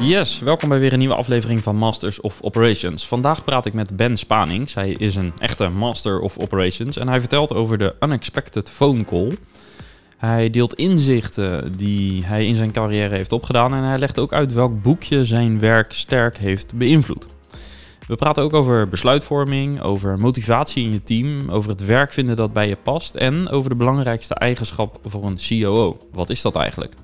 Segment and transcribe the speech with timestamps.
[0.00, 3.06] Yes, welkom bij weer een nieuwe aflevering van Masters of Operations.
[3.06, 4.74] Vandaag praat ik met Ben Spanings.
[4.74, 9.36] Hij is een echte Master of Operations en hij vertelt over de Unexpected Phone Call.
[10.16, 14.52] Hij deelt inzichten die hij in zijn carrière heeft opgedaan en hij legt ook uit
[14.52, 17.26] welk boekje zijn werk sterk heeft beïnvloed.
[18.06, 22.52] We praten ook over besluitvorming, over motivatie in je team, over het werk vinden dat
[22.52, 25.96] bij je past en over de belangrijkste eigenschap voor een COO.
[26.12, 26.94] Wat is dat eigenlijk?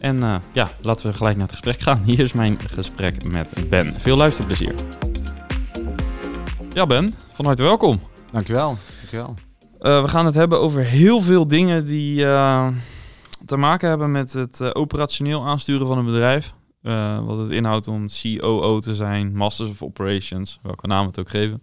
[0.00, 2.02] En uh, ja, laten we gelijk naar het gesprek gaan.
[2.04, 3.94] Hier is mijn gesprek met Ben.
[3.94, 4.74] Veel luisterplezier.
[6.72, 8.00] Ja, Ben, van harte welkom.
[8.30, 8.76] Dankjewel.
[8.98, 9.34] Dankjewel.
[9.80, 12.68] Uh, we gaan het hebben over heel veel dingen die uh,
[13.46, 16.54] te maken hebben met het operationeel aansturen van een bedrijf.
[17.26, 21.62] wat het inhoudt om COO te zijn, Masters of Operations, welke naam het ook geven.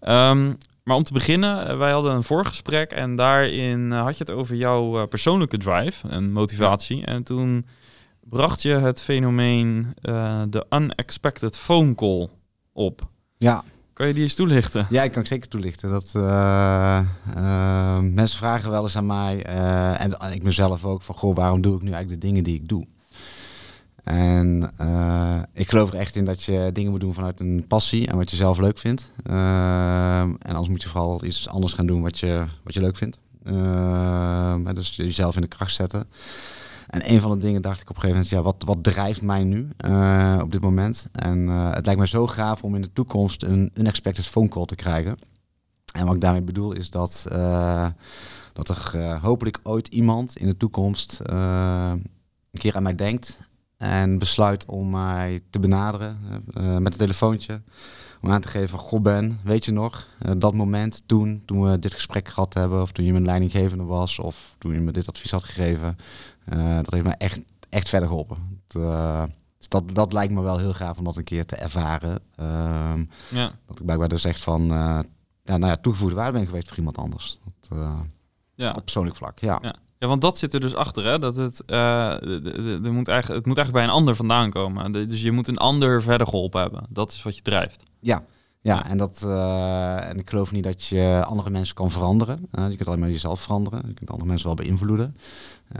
[0.00, 4.54] Um, maar om te beginnen, wij hadden een voorgesprek en daarin had je het over
[4.54, 6.96] jouw persoonlijke drive en motivatie.
[6.96, 7.04] Ja.
[7.04, 7.66] En toen
[8.20, 12.28] bracht je het fenomeen uh, de unexpected phone call
[12.72, 13.08] op.
[13.38, 13.64] Ja.
[13.92, 14.86] Kan je die eens toelichten?
[14.90, 15.90] Ja, ik kan ik zeker toelichten.
[15.90, 17.00] Dat, uh,
[17.36, 19.44] uh, mensen vragen wel eens aan mij,
[19.96, 22.68] en ik mezelf ook, van goh, waarom doe ik nu eigenlijk de dingen die ik
[22.68, 22.86] doe?
[24.02, 28.06] En uh, ik geloof er echt in dat je dingen moet doen vanuit een passie
[28.06, 29.12] en wat je zelf leuk vindt.
[29.26, 32.96] Uh, en anders moet je vooral iets anders gaan doen wat je, wat je leuk
[32.96, 33.18] vindt.
[33.44, 36.06] Uh, dus jezelf in de kracht zetten.
[36.88, 39.22] En een van de dingen dacht ik op een gegeven moment, ja, wat, wat drijft
[39.22, 39.68] mij nu
[40.42, 41.08] op dit moment?
[41.12, 44.74] En het lijkt me zo gaaf om in de toekomst een unexpected phone call te
[44.74, 45.16] krijgen.
[45.92, 47.26] En wat ik daarmee bedoel is dat,
[48.52, 53.40] dat er hopelijk ooit iemand in de toekomst een keer aan mij denkt
[53.82, 56.18] en besluit om mij te benaderen
[56.58, 57.62] uh, met een telefoontje.
[58.20, 61.78] Om aan te geven, goh Ben, weet je nog, uh, dat moment toen, toen we
[61.78, 65.08] dit gesprek gehad hebben, of toen je mijn leidinggevende was, of toen je me dit
[65.08, 65.96] advies had gegeven.
[66.52, 68.62] Uh, dat heeft me echt, echt verder geholpen.
[68.66, 72.18] Dat, dus dat, dat lijkt me wel heel gaaf om dat een keer te ervaren.
[72.36, 73.52] Ehm, ja.
[73.66, 74.62] Dat ik blijkbaar dus echt van
[75.42, 77.38] ja, nou ja, toegevoegde waarde ben geweest voor iemand anders.
[77.68, 77.78] Dat,
[78.54, 78.72] ja.
[78.72, 79.58] Op persoonlijk vlak, ja.
[79.62, 79.74] ja.
[80.02, 81.18] Ja, want dat zit er dus achter, hè?
[81.18, 84.92] Dat het, uh, er moet eigenlijk, het moet eigenlijk bij een ander vandaan komen.
[84.92, 86.86] Dus je moet een ander verder geholpen hebben.
[86.88, 87.82] Dat is wat je drijft.
[88.00, 88.24] Ja,
[88.60, 92.48] ja, en, dat, uh, en ik geloof niet dat je andere mensen kan veranderen.
[92.52, 93.82] Uh, je kunt alleen maar jezelf veranderen.
[93.86, 95.16] Je kunt andere mensen wel beïnvloeden.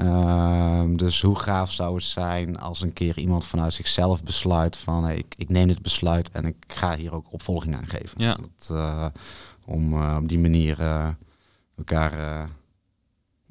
[0.00, 5.04] Uh, dus hoe gaaf zou het zijn als een keer iemand vanuit zichzelf besluit van
[5.04, 8.20] hey, ik, ik neem dit besluit en ik ga hier ook opvolging aan geven.
[8.20, 8.36] Ja.
[8.56, 9.12] Dat,
[9.64, 10.76] om op die manier
[11.76, 12.50] elkaar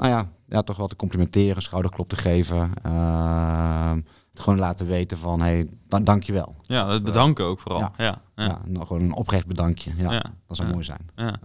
[0.01, 2.71] nou ja, ja, toch wel te complimenteren, schouderklop te geven.
[2.85, 3.93] Uh,
[4.29, 6.55] het gewoon laten weten van, hé, hey, dan, dankjewel.
[6.61, 7.79] Ja, het bedanken ook vooral.
[7.79, 8.43] Ja, ja, ja.
[8.43, 9.91] ja nou, gewoon een oprecht bedankje.
[9.97, 11.09] Ja, dat zou mooi zijn.
[11.15, 11.39] Ja.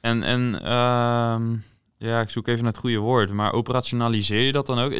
[0.00, 1.58] En, en uh,
[1.96, 4.92] ja, ik zoek even naar het goede woord, maar operationaliseer je dat dan ook?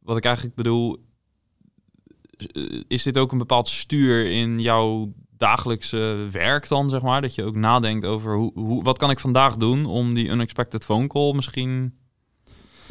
[0.00, 1.04] Wat ik eigenlijk bedoel,
[2.86, 7.22] is dit ook een bepaald stuur in jouw dagelijkse werk dan, zeg maar?
[7.22, 10.84] Dat je ook nadenkt over hoe, hoe, wat kan ik vandaag doen om die unexpected
[10.84, 12.00] phone call misschien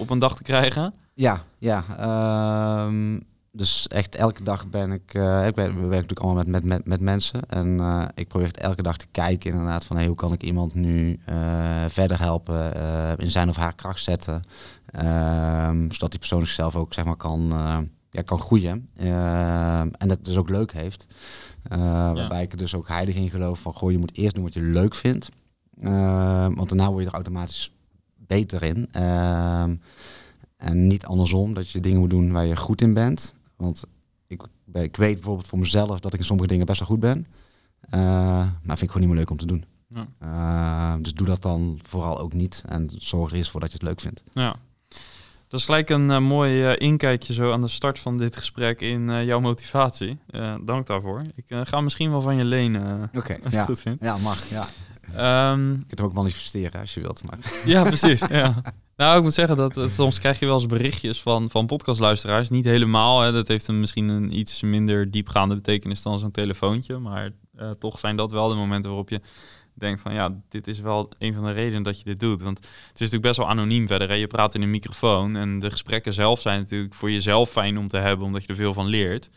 [0.01, 0.93] op een dag te krijgen?
[1.13, 1.83] Ja, ja.
[2.85, 6.51] Um, dus echt elke dag ben ik, uh, ik ben, we werken natuurlijk allemaal met,
[6.51, 7.41] met, met, met mensen.
[7.49, 10.73] En uh, ik probeer elke dag te kijken inderdaad van hey, hoe kan ik iemand
[10.73, 11.35] nu uh,
[11.87, 12.73] verder helpen,
[13.17, 14.43] in zijn of haar kracht zetten.
[14.85, 17.53] Ehm, zodat die persoon zichzelf ook zeg maar kan,
[18.11, 18.89] ja, kan groeien.
[18.97, 21.07] Ehm, en dat dus ook leuk heeft.
[21.69, 24.53] Waarbij ik er dus ook heilig in geloof van, goh, je moet eerst doen wat
[24.53, 25.29] je leuk vindt.
[26.55, 27.71] Want daarna word je er automatisch
[28.31, 28.89] beter in.
[28.95, 29.63] Uh,
[30.57, 33.35] en niet andersom, dat je dingen moet doen waar je goed in bent.
[33.55, 33.83] Want
[34.27, 34.41] ik,
[34.73, 37.25] ik weet bijvoorbeeld voor mezelf dat ik in sommige dingen best wel goed ben.
[37.79, 37.99] Eh,
[38.63, 39.65] maar vind ik gewoon niet meer leuk om te doen.
[40.19, 40.97] Ja.
[40.97, 42.63] dus doe dat dan vooral ook niet.
[42.67, 44.23] En zorg er eens voor dat je het leuk vindt.
[44.31, 44.55] Ja,
[45.47, 48.81] dat is gelijk een uh, mooi uh, inkijkje zo aan de start van dit gesprek
[48.81, 50.17] in uh, jouw motivatie.
[50.61, 51.21] dank daarvoor.
[51.35, 53.57] Ik ga misschien wel van je lenen, Oké, okay, als ja.
[53.57, 54.03] het goed vindt.
[54.03, 54.49] Ja, mag.
[54.49, 54.65] Ja.
[55.09, 57.23] Um, je kunt hem ook manifesteren als je wilt.
[57.23, 57.37] Maar.
[57.65, 58.19] Ja, precies.
[58.29, 58.61] ja.
[58.95, 62.49] Nou, ik moet zeggen dat soms krijg je wel eens berichtjes van, van podcastluisteraars.
[62.49, 63.21] Niet helemaal.
[63.21, 63.31] Hè.
[63.31, 66.97] Dat heeft een, misschien een iets minder diepgaande betekenis dan zo'n telefoontje.
[66.97, 67.31] Maar
[67.79, 69.21] toch zijn dat wel de momenten waarop je
[69.73, 72.41] denkt van ja, dit is wel een van de redenen dat je dit doet.
[72.41, 74.07] Want het is natuurlijk best wel anoniem verder.
[74.07, 74.13] Hè?
[74.13, 77.87] Je praat in een microfoon en de gesprekken zelf zijn natuurlijk voor jezelf fijn om
[77.87, 79.29] te hebben, omdat je er veel van leert.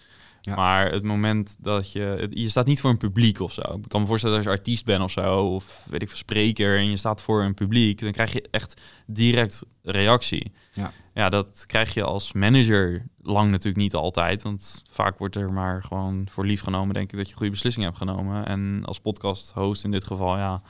[0.45, 0.55] Ja.
[0.55, 2.27] Maar het moment dat je...
[2.31, 3.61] Je staat niet voor een publiek of zo.
[3.61, 5.47] Ik kan me voorstellen dat als je artiest bent of zo...
[5.47, 6.77] of weet ik veel, spreker...
[6.79, 8.01] en je staat voor een publiek...
[8.01, 10.53] dan krijg je echt direct reactie.
[10.73, 14.43] Ja, ja dat krijg je als manager lang natuurlijk niet altijd.
[14.43, 16.95] Want vaak wordt er maar gewoon voor lief genomen...
[16.95, 18.47] denk ik dat je goede beslissingen hebt genomen.
[18.47, 20.63] En als podcast host in dit geval, ja...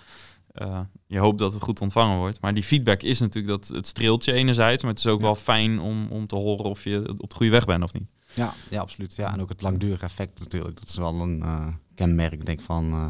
[0.53, 2.41] eh, je hoopt dat het goed ontvangen wordt.
[2.41, 5.25] Maar die feedback is natuurlijk dat het streelt je enerzijds, maar het is ook Ja.
[5.25, 8.09] wel fijn om, om te horen of je op de goede weg bent of niet.
[8.35, 9.15] Ja, ja, absoluut.
[9.17, 10.79] Ja, en ook het langdurige effect natuurlijk.
[10.81, 12.93] Dat is wel een eh, kenmerk, denk ik, van...
[12.93, 13.07] eh,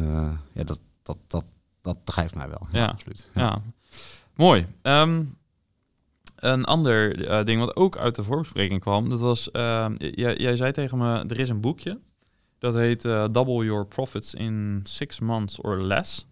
[0.00, 1.44] eh, ja, dat, dat, dat,
[1.80, 2.66] dat drijft mij wel.
[2.70, 2.86] Ja, Ja.
[2.86, 3.30] absoluut.
[3.34, 3.62] Ja,
[4.34, 4.66] mooi.
[4.82, 5.24] Ehm,
[6.36, 9.48] een ander ding wat ook uit de voorbespreking kwam, dat was,
[9.98, 12.00] jij, jij zei tegen me, er is een boekje,
[12.58, 16.26] dat heet Double Your Profits in Six Months or Less.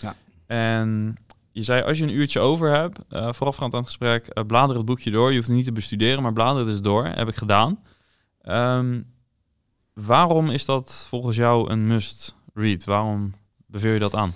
[0.00, 0.14] Ja.
[0.46, 1.16] En
[1.58, 4.76] je zei, als je een uurtje over hebt, eh, voorafgaand aan het gesprek, eh, blader
[4.76, 5.28] het boekje door.
[5.28, 7.04] Je hoeft het niet te bestuderen, maar blader het eens door.
[7.04, 7.82] Heb ik gedaan.
[8.40, 9.02] Ehm,
[9.92, 12.84] waarom is dat volgens jou een must-read?
[12.84, 13.34] Waarom
[13.66, 14.32] beveel je dat aan?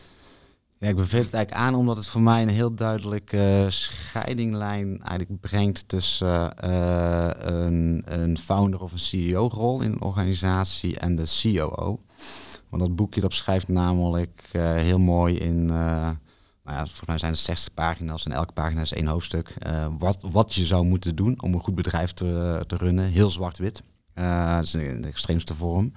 [0.78, 5.40] Ja, ik beveel het eigenlijk aan omdat het voor mij een heel duidelijke scheidinglijn eigenlijk
[5.40, 12.00] brengt tussen eh, een, een founder of een CEO-rol in een organisatie en de COO.
[12.68, 16.10] Want dat boekje dat beschrijft namelijk eh, heel mooi in, eh,
[16.64, 19.86] nou ja, volgens mij zijn het 60 pagina's en elke pagina is één hoofdstuk, eh,
[19.98, 23.04] wat, wat je zou moeten doen om een goed bedrijf te, te runnen.
[23.04, 23.82] Heel zwart-wit.
[24.14, 25.92] Eh, dat is in de extreemste vorm.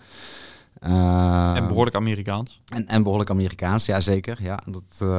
[0.79, 2.61] Eh, en behoorlijk Amerikaans.
[2.65, 4.43] en, en behoorlijk Amerikaans, ja zeker.
[4.43, 5.09] Ja, dat,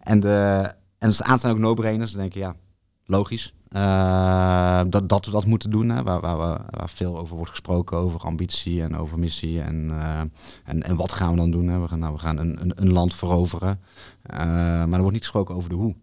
[0.00, 2.10] en, de, en het aanstaan ook no-brainers.
[2.10, 2.56] Dan denk je, ja,
[3.04, 3.54] logisch.
[3.72, 7.96] Eh, dat, dat we dat moeten doen, hè, waar, waar, waar, veel over wordt gesproken,
[7.96, 9.60] over ambitie en over missie.
[9.60, 10.20] En, eh,
[10.64, 11.68] en, en wat gaan we dan doen?
[11.68, 11.80] Hè?
[11.80, 13.80] We gaan, nou, we gaan een, een, een land veroveren.
[14.22, 14.38] Eh,
[14.84, 15.94] maar er wordt niet gesproken over de hoe.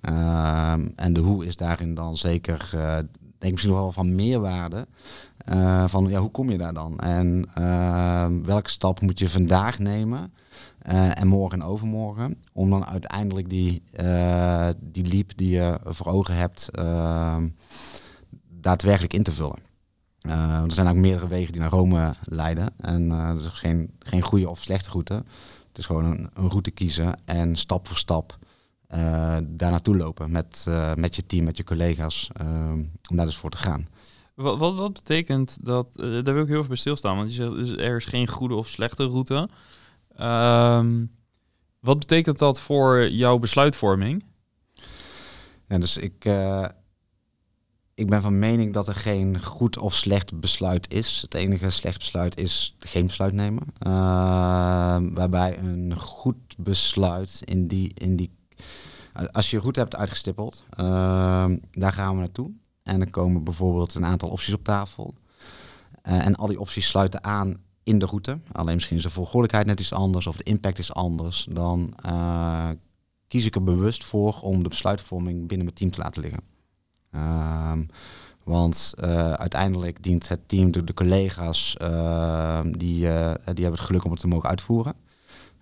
[0.00, 3.08] Ehm, en de hoe is daarin dan zeker, denk
[3.38, 4.86] ik misschien nog wel van meerwaarde.
[5.86, 6.98] Van ja, hoe kom je daar dan?
[6.98, 10.32] En ehm, welke stap moet je vandaag nemen?
[10.86, 12.42] Eh, en morgen en overmorgen.
[12.52, 17.48] Om dan uiteindelijk die, eh, die leap die je voor ogen hebt, ehm,
[18.48, 19.58] daadwerkelijk in te vullen.
[20.20, 22.74] Eh, er zijn ook meerdere wegen die naar Rome leiden.
[22.76, 25.14] En er is geen, geen goede of slechte route.
[25.68, 28.38] Het is gewoon een, een route kiezen en stap voor stap
[29.42, 33.50] daar naartoe lopen met, met je team, met je collega's, ehm, om daar dus voor
[33.50, 33.88] te gaan.
[34.34, 35.94] Wat, wat, betekent dat?
[35.94, 38.54] daar wil ik heel even bij stilstaan, want je zegt dus er is geen goede
[38.54, 39.48] of slechte route.
[40.16, 41.06] Ehm,
[41.80, 44.24] wat betekent dat voor jouw besluitvorming?
[45.66, 46.64] Dus ik, eh,
[47.96, 51.20] ik ben van mening dat er geen goed of slecht besluit is.
[51.22, 53.62] Het enige slecht besluit is geen besluit nemen.
[53.78, 53.90] Eh,
[55.14, 58.30] waarbij een goed besluit in die, in die.
[59.32, 62.50] Als je goed hebt uitgestippeld, eh, daar gaan we naartoe.
[62.82, 65.14] En dan komen bijvoorbeeld een aantal opties op tafel.
[66.02, 68.38] Eh, en al die opties sluiten aan in de route.
[68.52, 71.46] Alleen misschien is de volgordelijkheid net iets anders of de impact is anders.
[71.50, 72.68] Dan eh,
[73.28, 76.40] kies ik er bewust voor om de besluitvorming binnen mijn team te laten liggen.
[77.10, 77.84] Ehm,
[78.44, 83.80] want eh, uiteindelijk dient het team, de, de collega's, ehm, die, eh, die hebben het
[83.80, 84.94] geluk om het te mogen uitvoeren.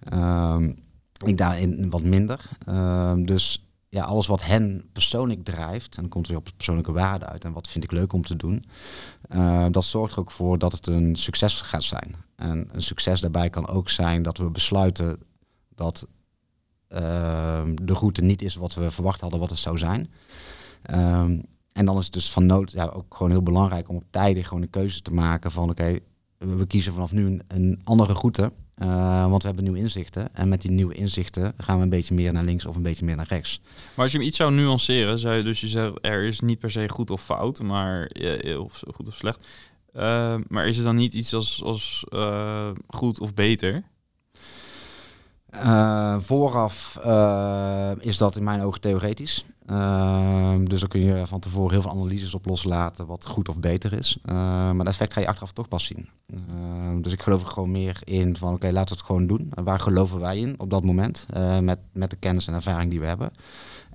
[0.03, 0.73] Ehm,
[1.25, 2.49] ik daarin wat minder.
[3.25, 7.45] Dus ja, alles wat hen persoonlijk drijft, en dan komt weer op persoonlijke waarde uit
[7.45, 8.65] en wat vind ik leuk om te doen,
[9.29, 12.15] eh, dat zorgt er ook voor dat het een succes gaat zijn.
[12.37, 15.19] En een succes daarbij kan ook zijn dat we besluiten
[15.75, 16.07] dat
[16.89, 20.11] ehm, de route niet is wat we verwacht hadden wat het zou zijn.
[20.83, 21.41] Ehm,
[21.73, 24.49] en dan is het dus van nood ja, ook gewoon heel belangrijk om op tijdig
[24.49, 25.99] gewoon een keuze te maken van oké,
[26.39, 28.53] we kiezen vanaf nu een andere route.
[28.75, 30.35] Eh, want we hebben nieuwe inzichten.
[30.35, 33.05] En met die nieuwe inzichten gaan we een beetje meer naar links of een beetje
[33.05, 33.61] meer naar rechts.
[33.95, 36.59] Maar als je hem iets zou nuanceren, zou je dus je zegt er is niet
[36.59, 38.11] per se goed of fout, maar
[38.59, 39.39] of goed of slecht.
[39.95, 43.83] Eh, maar is er dan niet iets als, als eh, goed of beter?
[46.19, 46.97] Vooraf
[47.99, 49.45] is dat in mijn ogen theoretisch.
[49.67, 53.61] Eh, dus dan kun je van tevoren heel veel analyses op loslaten wat goed of
[53.61, 54.19] beter is.
[54.23, 56.09] Maar dat effect ga je achteraf toch pas zien.
[56.97, 59.51] Eh, dus ik geloof er gewoon meer in van oké, laten we het gewoon doen.
[59.55, 61.27] En waar geloven wij in op dat moment?
[61.33, 63.31] eh, met, met de kennis en ervaring die we hebben.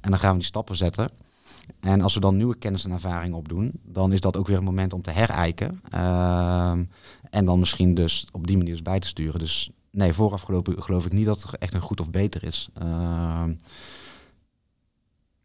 [0.01, 1.09] En dan gaan we die stappen zetten.
[1.79, 4.63] En als we dan nieuwe kennis en ervaring opdoen, dan is dat ook weer een
[4.63, 5.81] moment om te herijken.
[5.89, 6.83] Ehm,
[7.29, 9.39] en dan misschien dus op die manier dus bij te sturen.
[9.39, 12.43] Dus nee, vooraf geloof ik, geloof ik niet dat er echt een goed of beter
[12.43, 12.69] is.
[12.73, 13.53] Ehm,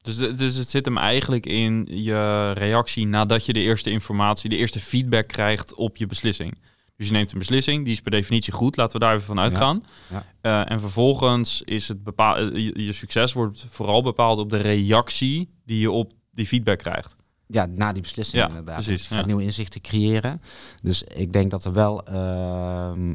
[0.02, 4.56] Dus, dus het zit hem eigenlijk in je reactie nadat je de eerste informatie, de
[4.56, 6.58] eerste feedback krijgt op je beslissing.
[6.96, 9.38] Dus je neemt een beslissing, die is per definitie goed, laten we daar even van
[9.38, 9.84] uitgaan.
[10.10, 10.24] ja.
[10.40, 14.56] Eh, en vervolgens is het bepaal, eh, je, je succes wordt vooral bepaald op de
[14.56, 17.16] reactie die je op die feedback krijgt.
[17.46, 18.74] ja, na die beslissing Ja, inderdaad.
[18.74, 19.26] precies, Dus je gaat ja.
[19.26, 20.40] nieuwe inzichten creëren.
[20.82, 23.14] Dus ik denk dat er wel ehm,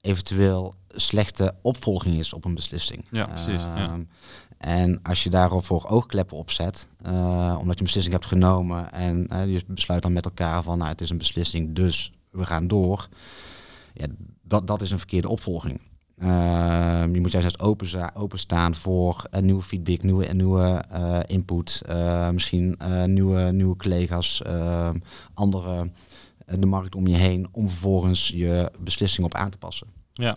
[0.00, 3.04] eventueel slechte opvolging is op een beslissing.
[3.10, 3.74] Ja, precies, ja.
[3.76, 4.02] Ehm,
[4.58, 7.12] En als je daarvoor oogkleppen op zet, eh,
[7.58, 11.00] omdat je een beslissing hebt genomen en je besluit dan met elkaar van, nou, het
[11.00, 13.08] is een beslissing, dus we gaan door.
[13.94, 14.06] Ja,
[14.42, 15.80] dat, dat is een verkeerde opvolging.
[16.18, 21.82] Ehm, je moet juist open openstaan voor een nieuwe feedback, nieuwe, nieuwe eh, input.
[21.86, 24.96] eh, misschien eh, nieuwe, nieuwe collega's, ehm,
[25.34, 25.90] andere,
[26.46, 27.48] eh, de markt om je heen.
[27.52, 29.86] Om vervolgens je beslissing op aan te passen.
[30.12, 30.36] Ja.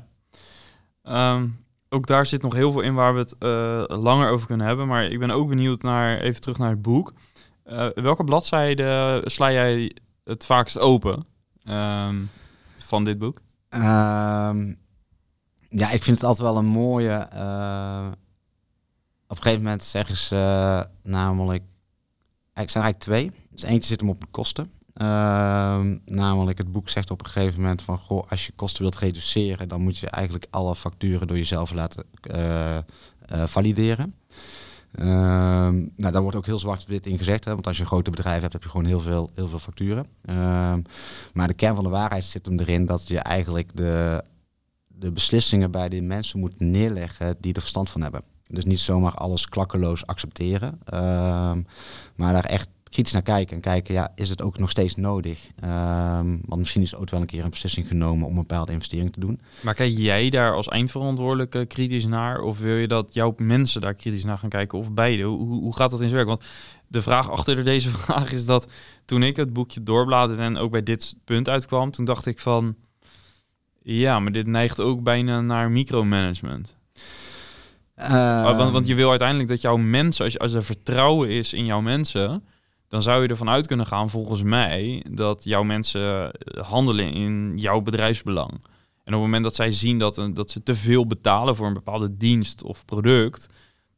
[1.04, 1.48] Ehm,
[1.90, 4.88] ook daar zit nog heel veel in waar we het eh, langer over kunnen hebben.
[4.88, 7.14] Maar ik ben ook benieuwd naar, even terug naar het boek.
[7.64, 11.26] Eh, welke bladzijde sla jij het vaakst open
[11.66, 12.16] ehm,
[12.78, 13.42] van dit boek?
[13.70, 14.74] Ehm,
[15.70, 17.12] ja, ik vind het altijd wel een mooie.
[17.14, 18.08] eh,
[19.28, 21.64] op een gegeven moment zeggen ze eh, namelijk.
[22.54, 23.42] Het zijn eigenlijk twee.
[23.50, 24.70] Dus eentje zit hem op de kosten.
[24.94, 28.98] Ehm, namelijk, het boek zegt op een gegeven moment van: Goh, als je kosten wilt
[28.98, 32.78] reduceren, dan moet je eigenlijk alle facturen door jezelf laten eh,
[33.46, 34.16] valideren.
[34.98, 37.46] Ehm, nou, daar wordt ook heel zwart-wit in gezegd.
[37.46, 39.60] Hè, want als je een grote bedrijf hebt, heb je gewoon heel veel, heel veel
[39.60, 40.06] facturen.
[40.22, 40.82] Ehm,
[41.34, 44.24] maar de kern van de waarheid zit hem erin dat je eigenlijk de,
[44.88, 48.22] de beslissingen bij de mensen moet neerleggen die er verstand van hebben.
[48.48, 51.62] Dus niet zomaar alles klakkeloos accepteren, ehm,
[52.16, 55.48] maar daar echt kritisch naar kijken en kijken, ja, is het ook nog steeds nodig?
[55.60, 59.14] Ehm, want misschien is ooit wel een keer een beslissing genomen om een bepaalde investering
[59.14, 59.40] te doen.
[59.62, 62.40] Maar kijk jij daar als eindverantwoordelijke kritisch naar?
[62.40, 64.78] Of wil je dat jouw mensen daar kritisch naar gaan kijken?
[64.78, 65.24] Of beide?
[65.24, 66.28] Hoe, hoe gaat dat in zijn werk?
[66.28, 66.44] Want
[66.88, 68.68] de vraag achter deze vraag is dat
[69.06, 72.76] toen ik het boekje doorbladerde en ook bij dit punt uitkwam, toen dacht ik van,
[73.82, 76.76] ja, maar dit neigt ook bijna naar micromanagement.
[77.96, 81.66] Ehm, want, want je wil uiteindelijk dat jouw mensen, als, als er vertrouwen is in
[81.66, 82.44] jouw mensen,
[82.88, 87.82] dan zou je ervan uit kunnen gaan, volgens mij, dat jouw mensen handelen in jouw
[87.82, 88.52] bedrijfsbelang.
[88.52, 91.68] En op het moment dat zij zien dat, een- dat ze te veel betalen voor
[91.68, 93.48] een bepaalde dienst of product,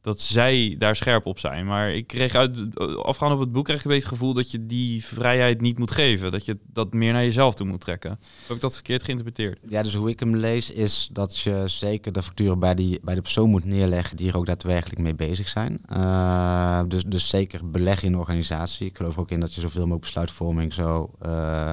[0.00, 1.66] dat zij daar scherp op zijn.
[1.66, 4.50] Maar ik kreeg uit, afgaan op het boek, kreeg ik een beetje het gevoel dat
[4.50, 6.32] je die vrijheid niet moet geven.
[6.32, 8.18] Dat je dat meer naar jezelf toe moet trekken.
[8.46, 9.58] Heb ik dat verkeerd geïnterpreteerd?
[9.68, 13.14] Ja, dus hoe ik hem lees is dat je zeker de facturen bij, die, bij
[13.14, 15.78] de persoon moet neerleggen die er ook daadwerkelijk mee bezig zijn.
[15.86, 18.86] Eh, dus, dus zeker beleggen in de organisatie.
[18.86, 21.72] Ik geloof ook in dat je zoveel mogelijk besluitvorming zo, eh,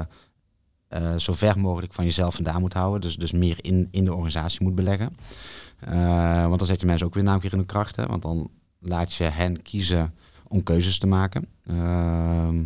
[0.88, 3.02] eh, zo ver mogelijk van jezelf vandaan moet houden.
[3.02, 5.16] Dus, dus meer in, in de organisatie moet beleggen.
[5.86, 7.96] Eh, want dan zet je mensen ook weer namelijk in de kracht.
[7.96, 8.06] Hè?
[8.06, 8.50] Want dan
[8.80, 10.14] laat je hen kiezen
[10.48, 11.48] om keuzes te maken.
[11.66, 12.64] Ehm,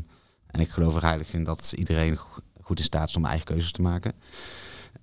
[0.48, 3.46] en ik geloof er eigenlijk in dat iedereen go- goed in staat is om eigen
[3.46, 4.14] keuzes te maken.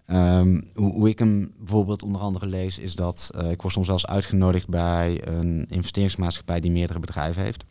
[0.07, 4.07] Ehm, hoe, ik hem bijvoorbeeld onder andere lees, is dat eh, ik word soms eens
[4.07, 7.65] uitgenodigd bij een investeringsmaatschappij die meerdere bedrijven heeft.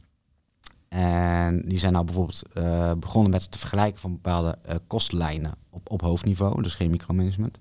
[0.88, 6.02] En die zijn nou bijvoorbeeld eh, begonnen met te vergelijken van bepaalde kostlijnen op, op
[6.02, 7.60] hoofdniveau, dus geen micromanagement.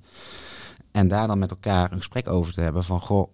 [0.94, 3.28] En daar dan met elkaar een gesprek over te hebben van, goh,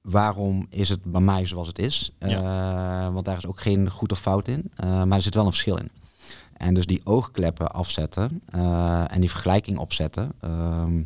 [0.00, 2.12] waarom is het bij mij zoals het is?
[2.18, 5.44] Eh, want daar is ook geen goed of fout in, eh, maar er zit wel
[5.44, 5.90] een verschil in.
[6.52, 10.32] En dus die oogkleppen afzetten eh, en die vergelijking opzetten.
[10.40, 10.98] ehm,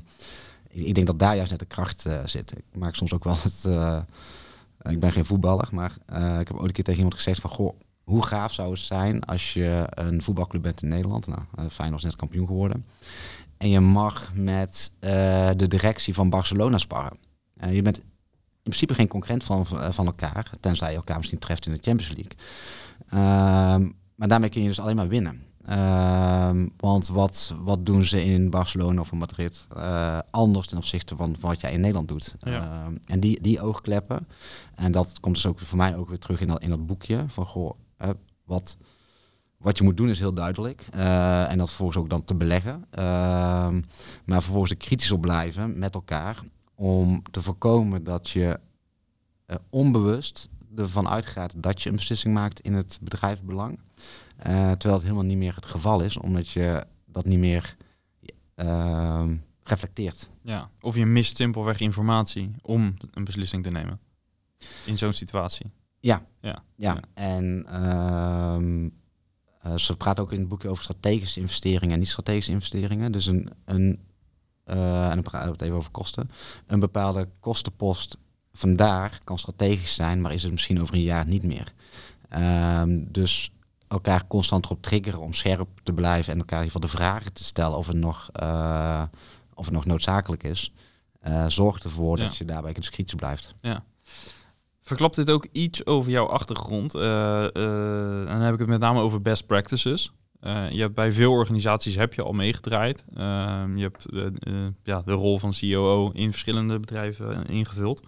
[0.69, 2.53] ik, ik denk dat daar juist net de kracht zit.
[2.53, 3.65] Ik maak soms ook wel het.
[4.83, 5.93] ik ben geen voetballer, maar
[6.41, 9.25] ik heb ooit een keer tegen iemand gezegd van goh, hoe gaaf zou het zijn
[9.25, 11.27] als je een voetbalclub bent in Nederland.
[11.27, 12.85] Nou, Feyenoord is net kampioen geworden.
[13.61, 17.19] En je mag met eh, de directie van Barcelona sparren.
[17.57, 18.05] Eh, je bent in
[18.63, 22.37] principe geen concurrent van, van elkaar, tenzij je elkaar misschien treft in de Champions League.
[23.09, 25.43] Ehm, maar daarmee kun je dus alleen maar winnen.
[25.65, 31.17] Ehm, want wat, wat doen ze in Barcelona of in Madrid eh, anders ten opzichte
[31.17, 32.35] van, van wat jij in Nederland doet?
[32.41, 32.51] Ja.
[32.51, 34.29] Ehm, en die, die oogkleppen,
[34.75, 37.25] en dat komt dus ook voor mij ook weer terug in dat, in dat boekje
[37.29, 37.71] van goh,
[38.45, 38.77] wat,
[39.61, 40.87] wat je moet doen is heel duidelijk.
[40.91, 42.85] Eh, en dat vervolgens ook dan te beleggen.
[42.91, 43.83] Ehm,
[44.25, 46.43] maar vervolgens er kritisch op blijven met elkaar
[46.75, 48.61] om te voorkomen dat je
[49.47, 53.79] eh, onbewust ervan uitgaat dat je een beslissing maakt in het bedrijfsbelang.
[54.37, 57.77] Eh, terwijl het helemaal niet meer het geval is, omdat je dat niet meer
[58.55, 60.31] ehm, reflecteert.
[60.43, 60.71] Ja.
[60.81, 64.01] Of je mist simpelweg informatie om een beslissing te nemen.
[64.85, 65.71] In zo'n situatie.
[66.01, 66.63] Ja, Ja.
[66.77, 66.95] ja.
[66.95, 67.01] Ja.
[67.15, 67.67] en
[69.63, 73.13] eh, ze praten ook in het boekje over strategische investeringen en niet strategische investeringen.
[73.13, 74.01] Dus een, een
[74.65, 76.31] eh, en dan praten we het even over kosten.
[76.67, 78.19] Een bepaalde kostenpost
[78.53, 81.73] vandaag kan strategisch zijn, maar is het misschien over een jaar niet meer.
[82.29, 83.51] Ehm, dus
[83.89, 87.33] elkaar constant erop triggeren om scherp te blijven en elkaar in ieder geval de vragen
[87.33, 89.03] te stellen of het nog, eh,
[89.55, 90.73] of het nog noodzakelijk is.
[91.47, 92.25] zorgt ervoor Ja.
[92.25, 93.55] dat je daarbij kritisch blijft.
[94.91, 96.95] Verklapt dit ook iets over jouw achtergrond?
[96.95, 97.53] Eh, eh,
[98.29, 100.13] dan heb ik het met name over best practices.
[100.41, 103.05] Eh, je hebt bij veel organisaties heb je al meegedraaid.
[103.15, 104.07] Ehm, je hebt
[104.83, 108.07] ja, de rol van COO in verschillende bedrijven ingevuld.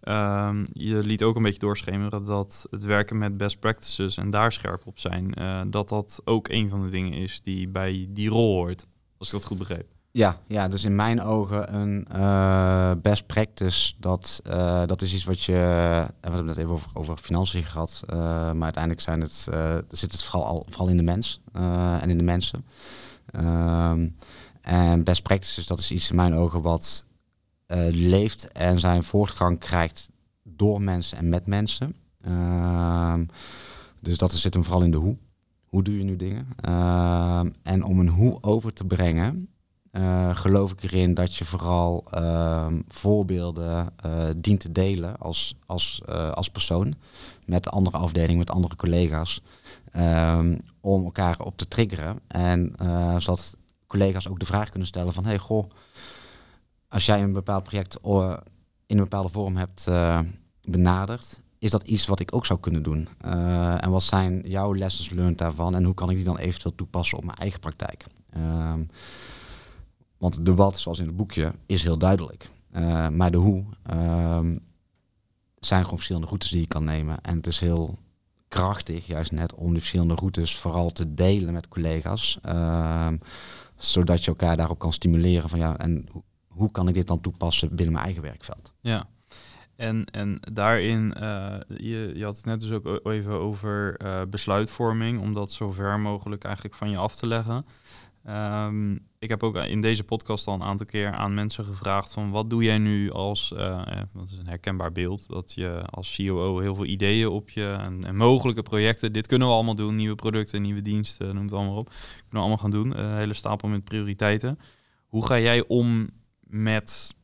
[0.00, 4.52] Ehm, je liet ook een beetje doorschemeren dat het werken met best practices en daar
[4.52, 5.34] scherp op zijn,
[5.70, 8.86] dat dat ook een van de dingen is die bij die rol hoort.
[9.18, 9.97] Als ik dat goed begreep.
[10.10, 15.24] Ja, ja, dus in mijn ogen een uh, best practice, dat, uh, dat is iets
[15.24, 19.48] wat je, we hebben het even over, over financiën gehad, maar uiteindelijk zijn het,
[19.90, 21.40] zit het vooral, al, vooral in de mens
[22.00, 22.64] en in de mensen.
[23.36, 24.16] Um,
[24.60, 27.04] en best practices, dat is iets in mijn ogen wat
[27.90, 30.10] leeft en zijn voortgang krijgt
[30.42, 31.96] door mensen en met mensen.
[32.20, 33.24] Ehm,
[34.00, 35.16] dus dat zit hem vooral in de hoe.
[35.64, 36.48] Hoe doe je nu dingen?
[36.60, 39.48] Ehm, en om een hoe over te brengen,
[39.92, 46.02] uh, geloof ik erin dat je vooral ehm, voorbeelden uh, dient te delen als, als,
[46.08, 46.94] uh, als persoon
[47.44, 49.42] met de andere afdeling, met andere collega's,
[49.96, 52.20] um, om elkaar op te triggeren.
[52.26, 52.72] En
[53.18, 55.70] zodat collega's ook de vraag kunnen stellen van, hey goh,
[56.88, 57.98] als jij een bepaald project
[58.86, 59.86] in een bepaalde vorm hebt
[60.62, 63.08] benaderd, is dat iets wat ik ook zou kunnen doen?
[63.80, 67.18] en wat zijn jouw lessons learned daarvan en hoe kan ik die dan eventueel toepassen
[67.18, 68.06] op mijn eigen praktijk?
[68.36, 68.88] Um,
[70.18, 72.50] want de wat, zoals in het boekje, is heel duidelijk.
[72.76, 74.40] Uh, maar de hoe uh,
[75.58, 77.20] zijn gewoon verschillende routes die je kan nemen.
[77.22, 77.98] En het is heel
[78.48, 82.38] krachtig, juist net, om die verschillende routes vooral te delen met collega's.
[82.46, 83.08] Uh,
[83.76, 86.06] zodat je elkaar daarop kan stimuleren van ja, en
[86.46, 88.72] hoe kan ik dit dan toepassen binnen mijn eigen werkveld?
[88.80, 89.08] Ja.
[89.76, 95.20] En, en daarin, uh, je, je had het net dus ook even over uh, besluitvorming,
[95.20, 97.66] om dat zo ver mogelijk eigenlijk van je af te leggen.
[98.28, 102.30] Um, ik heb ook in deze podcast al een aantal keer aan mensen gevraagd van
[102.30, 103.48] wat doe jij nu als,
[104.12, 108.04] dat is een herkenbaar beeld, dat je als COO heel veel ideeën op je en,
[108.04, 111.76] en, mogelijke projecten, dit kunnen we allemaal doen, nieuwe producten, nieuwe diensten, noem het allemaal
[111.76, 114.58] op, kunnen we allemaal gaan doen, een hele stapel met prioriteiten.
[115.06, 116.08] Hoe ga jij om
[116.40, 117.14] met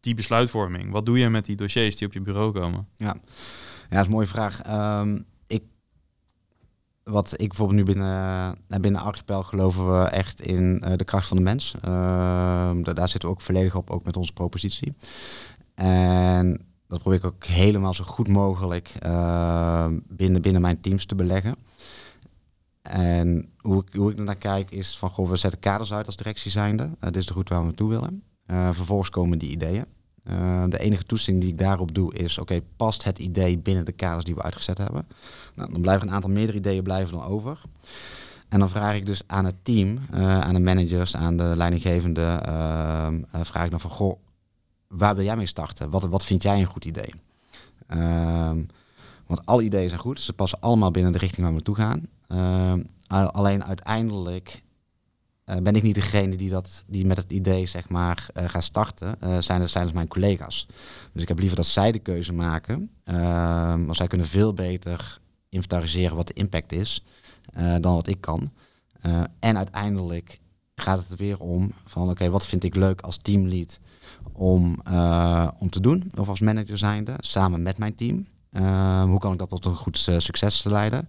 [0.00, 0.90] die besluitvorming?
[0.90, 2.88] Wat doe je met die dossiers die op je bureau komen?
[2.96, 3.14] Ja, ja
[3.88, 4.60] dat is een mooie vraag.
[5.00, 5.26] Um,
[7.10, 11.28] wat ik bijvoorbeeld nu binnen, uh, binnen Archipel geloven we echt in uh, de kracht
[11.28, 11.74] van de mens.
[11.74, 11.82] Uh,
[12.82, 14.96] daar zitten we ook volledig op, ook met onze propositie.
[15.74, 21.14] En dat probeer ik ook helemaal zo goed mogelijk ehm, binnen, binnen mijn teams te
[21.14, 21.56] beleggen.
[22.82, 26.16] En hoe ik, hoe ik naar kijk is van, goh, we zetten kaders uit als
[26.16, 26.90] directie zijnde.
[27.00, 28.22] dit is de route waar we naartoe willen.
[28.74, 29.84] vervolgens komen die ideeën.
[30.30, 33.92] Uh, de enige toestemming die ik daarop doe is, oké, past het idee binnen de
[33.92, 35.06] kaders die we uitgezet hebben?
[35.54, 37.60] Nou, dan blijven een aantal meerdere ideeën blijven dan over.
[38.48, 42.42] En dan vraag ik dus aan het team, uh, aan de managers, aan de leidinggevende,
[42.48, 43.08] uh,
[43.42, 44.18] vraag ik dan van, goh,
[44.88, 45.90] waar wil jij mee starten?
[45.90, 47.14] Wat, wat vind jij een goed idee?
[47.86, 48.62] Ehm,
[49.26, 52.06] want alle ideeën zijn goed, ze passen allemaal binnen de richting waar we naartoe gaan.
[52.28, 52.82] Ehm,
[53.32, 54.62] alleen uiteindelijk
[55.46, 58.64] uh, ben ik niet degene die, dat, die met het idee zeg maar, uh, gaat
[58.64, 60.66] starten, uh, zijn, het, zijn mijn collega's.
[61.12, 65.18] Dus ik heb liever dat zij de keuze maken, ehm, want zij kunnen veel beter
[65.48, 67.04] inventariseren wat de impact is
[67.80, 68.52] dan wat ik kan.
[69.38, 70.38] en uiteindelijk
[70.74, 73.80] gaat het er weer om van oké, wat vind ik leuk als teamlead
[74.32, 74.82] om,
[75.58, 78.26] om te doen, of als manager zijnde, samen met mijn team.
[78.50, 81.08] Ehm, hoe kan ik dat tot een goed succes leiden?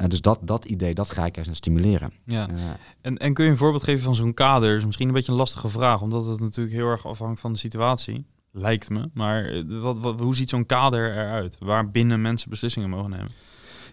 [0.00, 2.12] Uh, dus dat, dat idee, dat ga ik eens stimuleren.
[2.24, 2.50] Ja.
[2.50, 2.56] Uh,
[3.00, 4.76] en, en kun je een voorbeeld geven van zo'n kader?
[4.76, 7.58] Is misschien een beetje een lastige vraag, omdat het natuurlijk heel erg afhangt van de
[7.58, 8.26] situatie.
[8.52, 9.10] Lijkt me.
[9.14, 11.56] Maar eh, wat, wat, hoe ziet zo'n kader eruit?
[11.60, 13.30] Waar binnen mensen beslissingen mogen nemen?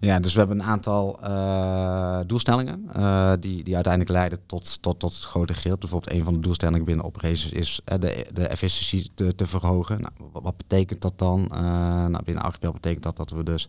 [0.02, 5.00] Ja, dus we hebben een aantal uh, doelstellingen uh, die, die uiteindelijk leiden tot, tot,
[5.00, 5.78] tot het grote geheel.
[5.78, 10.02] Bijvoorbeeld een van de doelstellingen binnen operations is uh, de, de efficiëntie te, te verhogen.
[10.02, 11.48] Nou, wat, betekent dat dan?
[12.12, 13.68] nou, binnen Archipel betekent dat dat we dus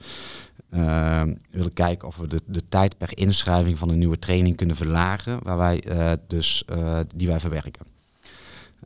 [1.51, 5.39] willen kijken of we de, de tijd per inschrijving van een nieuwe training kunnen verlagen,
[5.43, 5.85] waar wij
[6.27, 6.65] dus
[7.15, 7.87] die wij verwerken.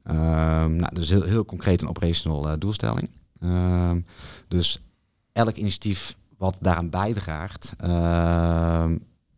[0.03, 3.11] Ehm, nou, dus heel, heel concreet een operational doelstelling.
[3.41, 4.01] Ehm,
[4.49, 4.81] dus
[5.33, 8.91] elk initiatief wat daaraan bijdraagt, uh,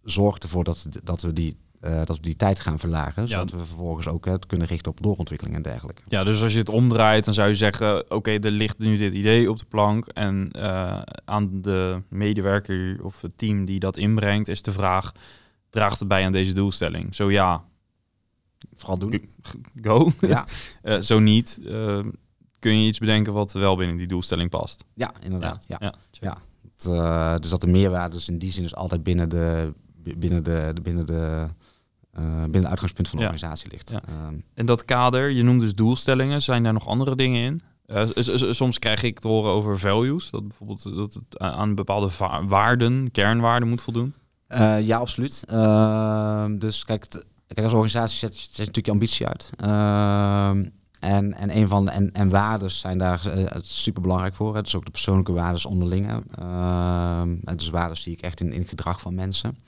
[0.02, 3.22] zorgt ervoor dat, dat, we die, uh, dat we die tijd gaan verlagen.
[3.22, 3.28] Ja.
[3.28, 6.02] Zodat we vervolgens ook het kunnen richten op doorontwikkeling en dergelijke.
[6.08, 9.12] Ja, dus als je het omdraait, dan zou je zeggen: oké, er ligt nu dit
[9.12, 10.06] idee op de plank.
[10.06, 15.12] En uh, aan de medewerker of het team die dat inbrengt, is de vraag:
[15.70, 17.14] draagt het bij aan deze doelstelling?
[17.14, 17.64] Zo ja.
[18.74, 19.30] Vooral doen.
[19.80, 20.12] Go.
[20.20, 20.46] Ja.
[20.82, 21.60] uh, zo niet.
[22.58, 24.84] kun je iets bedenken wat wel binnen die doelstelling past?
[24.94, 25.64] Ja, inderdaad.
[25.68, 25.76] Ja.
[25.80, 25.94] ja.
[26.10, 26.38] ja.
[26.86, 29.72] Uh, dus dat de meerwaarde dus in die zin dus altijd binnen de,
[30.16, 31.46] binnen de, binnen de,
[32.18, 33.90] uh, binnen het uitgangspunt van de organisatie ligt.
[33.90, 34.02] Ja.
[34.26, 37.60] Um, en dat kader, je noemt dus doelstellingen, zijn daar nog andere dingen in?
[37.86, 42.10] Uh, soms krijg ik te horen over values, dat bijvoorbeeld dat het aan bepaalde
[42.46, 44.14] waarden, kernwaarden moet voldoen.
[44.80, 45.42] ja, absoluut.
[45.46, 47.08] Ehm, dus kijk,
[47.46, 49.50] kijk, als organisatie zet, zet natuurlijk je ambitie uit.
[51.00, 53.30] Ehm, en, en een van de en, en waardes zijn daar
[53.62, 54.56] super belangrijk voor.
[54.56, 56.10] Het is ook de persoonlijke waardes onderling.
[56.40, 57.22] Uh,
[57.56, 59.58] dus waardes zie ik echt in, in gedrag van mensen.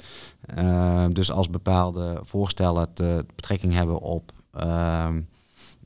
[0.59, 5.21] Uh, dus als bepaalde voorstellen te betrekking hebben op ehm,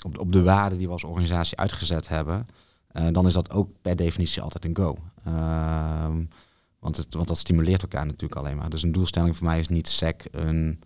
[0.05, 2.47] op, op de waarden die we als organisatie uitgezet hebben,
[2.89, 4.97] eh, dan is dat ook per definitie altijd een go.
[5.25, 6.25] Ehm,
[6.79, 8.71] want, het, want dat stimuleert elkaar natuurlijk alleen maar.
[8.71, 10.81] Dus een doelstelling voor mij is niet sec een,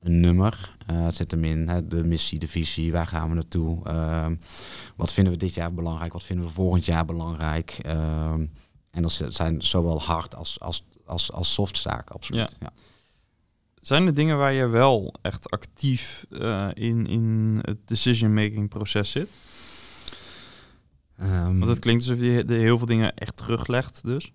[0.00, 0.76] een nummer.
[0.86, 3.84] Eh, het zit hem in hè, de missie, de visie, waar gaan we naartoe?
[3.84, 4.34] Ehm,
[4.96, 6.12] wat vinden we dit jaar belangrijk?
[6.12, 7.78] Wat vinden we volgend jaar belangrijk?
[7.82, 8.46] Ehm,
[8.90, 12.56] en dat zijn zowel hard als, als, als, als soft zaken, absoluut.
[12.60, 12.70] Ja.
[13.80, 19.28] Zijn er dingen waar je wel echt actief uh, in, in het decision-making proces zit?
[21.20, 24.32] Um, Want het klinkt alsof je de heel veel dingen echt teruglegt, dus.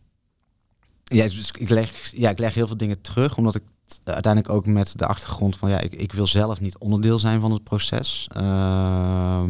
[1.03, 3.63] Ja, dus ik leg, ja, ik leg heel veel dingen terug, omdat ik
[4.03, 7.51] uiteindelijk ook met de achtergrond van ja, ik, ik wil zelf niet onderdeel zijn van
[7.51, 8.29] het proces.
[8.37, 9.43] Uh,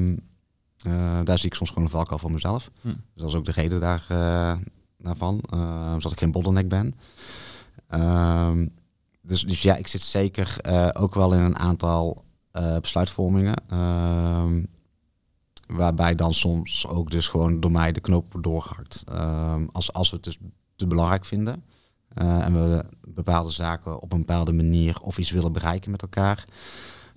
[0.87, 2.69] uh, daar zie ik soms gewoon een valkuil voor mezelf.
[2.81, 2.87] Hm.
[2.87, 4.55] Dus dat is ook de reden daar, uh,
[4.97, 6.95] daarvan, uh, zodat ik geen bottleneck ben.
[7.87, 8.67] Ehm,
[9.21, 10.57] dus, dus ja, ik zit zeker
[10.93, 12.23] ook wel in een aantal
[12.81, 13.55] besluitvormingen.
[13.67, 14.63] Ehm,
[15.67, 19.03] waarbij dan soms ook dus gewoon door mij de knoop wordt doorgehakt.
[19.71, 20.37] als, als we het dus
[20.75, 21.63] te belangrijk vinden.
[22.21, 26.45] Uh, en we bepaalde zaken op een bepaalde manier of iets willen bereiken met elkaar,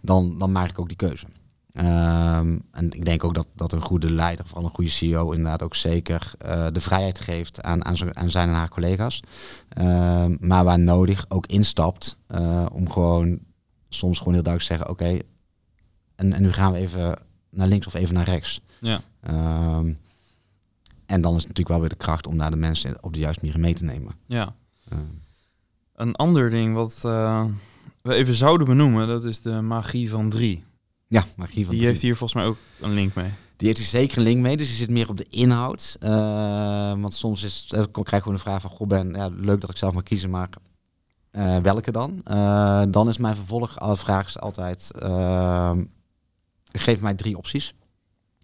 [0.01, 1.27] dan, dan maak ik ook die keuze.
[1.75, 5.63] Um, en ik denk ook dat, dat een goede leider, vooral een goede CEO, inderdaad
[5.63, 9.23] ook zeker uh, de vrijheid geeft aan, aan, aan zijn en haar collega's.
[9.79, 13.39] Um, maar waar nodig ook instapt uh, om gewoon
[13.89, 15.19] soms gewoon heel duidelijk te zeggen: oké,
[16.15, 17.19] en, en nu gaan we even
[17.51, 18.61] naar links of even naar rechts.
[18.81, 19.01] Ja.
[19.77, 19.99] Um,
[21.07, 23.19] en dan is het natuurlijk wel weer de kracht om naar de mensen op de
[23.19, 24.13] juiste manier mee te nemen.
[24.27, 24.55] Ja.
[25.95, 27.45] Een ander ding wat uh,
[28.03, 30.65] we even zouden benoemen, dat is de magie van drie.
[31.07, 33.31] Ja, magie van Die heeft hier volgens mij ook een link mee.
[33.57, 35.97] Die heeft hier zeker een link mee, dus die zit meer op de inhoud.
[36.03, 36.09] Uh,
[37.01, 39.77] want soms is, krijg ik gewoon de vraag van, goh Ben, ja, leuk dat ik
[39.77, 40.49] zelf mag kiezen, maar
[41.63, 42.21] welke dan?
[42.91, 44.91] dan is mijn vervolgvraag altijd,
[46.73, 47.75] geef mij drie opties.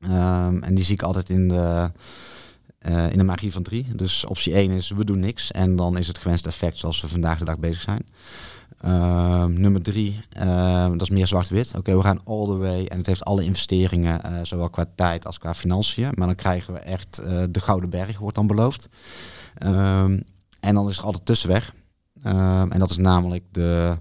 [0.01, 1.91] Ehm, en die zie ik altijd in de
[2.89, 3.87] uh, in de magie van drie.
[3.95, 7.09] Dus optie 1 is we doen niks en dan is het gewenste effect zoals we
[7.09, 8.07] vandaag de dag bezig zijn.
[8.85, 11.73] Uh, nummer drie, uh, dat is meer zwart-wit.
[11.77, 15.27] Oké, we gaan all the way en het heeft alle investeringen, uh, zowel qua tijd
[15.27, 16.11] als qua financiën.
[16.15, 18.89] Maar dan krijgen we echt de Gouden Berg, wordt dan beloofd.
[19.55, 20.21] Ehm,
[20.61, 21.75] en dan is er altijd tussenweg.
[22.23, 23.99] Ehm, en dat is namelijk de,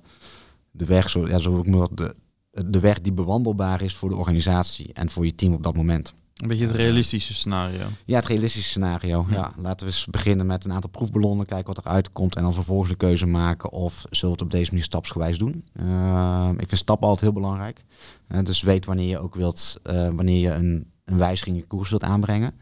[0.72, 2.16] de weg, zo, ja, zo de,
[2.52, 6.14] de weg die bewandelbaar is voor de organisatie en voor je team op dat moment.
[6.34, 7.86] Een beetje het realistische scenario.
[8.06, 9.26] Ja, het realistische scenario.
[9.30, 9.52] Ja.
[9.58, 12.90] Laten we eens beginnen met een aantal proefballonnen, kijken wat eruit komt en dan vervolgens
[12.90, 15.66] de keuze maken of zullen we het op deze manier stapsgewijs doen.
[15.82, 17.84] Uh, ik vind stappen altijd heel belangrijk.
[18.30, 21.90] Uh, dus weet wanneer je ook wilt, uh, wanneer je een, een wijziging in koers
[21.90, 22.54] wilt aanbrengen.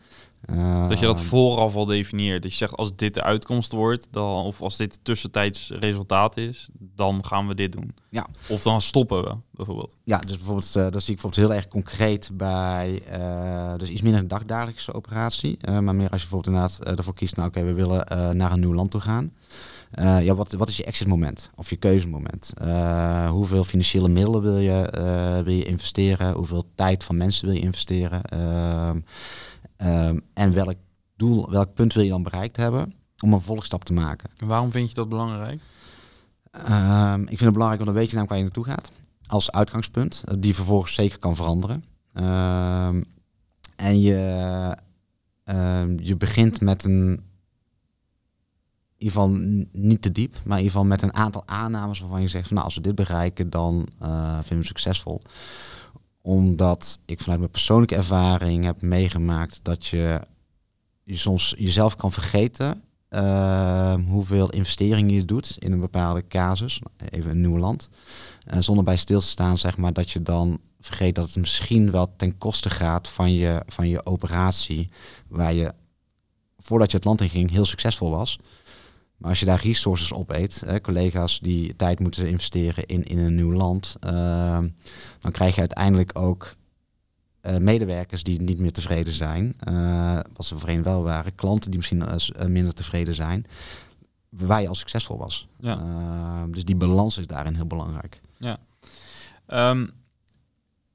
[0.55, 2.41] Uh, dat je dat vooraf al definieert.
[2.41, 6.69] Dat je zegt als dit de uitkomst wordt, dan, of als dit tussentijds resultaat is,
[6.79, 7.95] dan gaan we dit doen.
[8.09, 8.27] Ja.
[8.49, 9.95] Of dan stoppen we bijvoorbeeld.
[10.03, 14.01] Ja, dus bijvoorbeeld, uh, dat zie ik bijvoorbeeld heel erg concreet bij, uh, dus iets
[14.01, 17.73] minder een dagdagelijkse operatie, maar meer als je bijvoorbeeld inderdaad ervoor kiest, nou oké, okay,
[17.73, 19.31] we willen naar een nieuw land toe gaan.
[20.21, 22.53] ja, wat, wat is je exit moment of je keuzemoment?
[23.29, 24.89] hoeveel financiële middelen wil je,
[25.43, 26.33] wil je investeren?
[26.33, 28.21] Hoeveel tijd van mensen wil je investeren?
[29.81, 30.75] Ehm, Um, en welk
[31.15, 34.29] doel, welk punt wil je dan bereikt hebben om een volgstap te maken.
[34.39, 35.61] waarom vind je dat belangrijk?
[36.51, 38.91] Um, ik vind het belangrijk, want dan weet je namelijk waar je naartoe gaat.
[39.25, 41.83] Als uitgangspunt, eh, die vervolgens zeker kan veranderen.
[42.13, 43.05] Um,
[43.75, 44.77] en je,
[45.97, 47.23] je begint met een, in
[48.97, 49.29] ieder geval
[49.71, 52.53] niet te diep, maar in ieder geval met een aantal aannames waarvan je zegt, van,
[52.53, 55.21] nou als we dit bereiken, dan uh, vinden we succesvol
[56.21, 60.21] omdat ik vanuit mijn persoonlijke ervaring heb meegemaakt dat je,
[61.03, 67.31] je soms jezelf kan vergeten uh, hoeveel investeringen je doet in een bepaalde casus, even
[67.31, 67.89] een nieuw land.
[68.53, 71.91] Uh, zonder bij stil te staan, zeg maar, dat je dan vergeet dat het misschien
[71.91, 74.89] wel ten koste gaat van je, van je operatie,
[75.27, 75.73] waar je
[76.57, 78.39] voordat je het land in ging heel succesvol was.
[79.21, 83.17] Maar als je daar resources op eet, hè, collega's die tijd moeten investeren in, in
[83.17, 84.11] een nieuw land, uh,
[85.19, 86.55] dan krijg je uiteindelijk ook
[87.41, 91.79] uh, medewerkers die niet meer tevreden zijn, uh, wat ze voorheen wel waren, klanten die
[91.79, 93.45] misschien uh, minder tevreden zijn,
[94.29, 95.47] waar je al succesvol was.
[95.59, 95.79] Ja.
[95.79, 98.21] Ehm, dus die balans is daarin heel belangrijk.
[98.37, 98.59] Ja.
[99.47, 99.91] Um,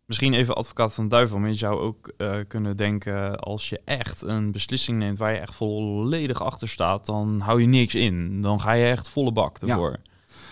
[0.06, 3.80] Misschien even advocaat van de duivel, maar je zou ook uh, kunnen denken als je
[3.84, 8.40] echt een beslissing neemt waar je echt volledig achter staat, dan hou je niks in.
[8.40, 9.98] Dan ga je echt volle bak ervoor.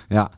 [0.08, 0.30] Ja.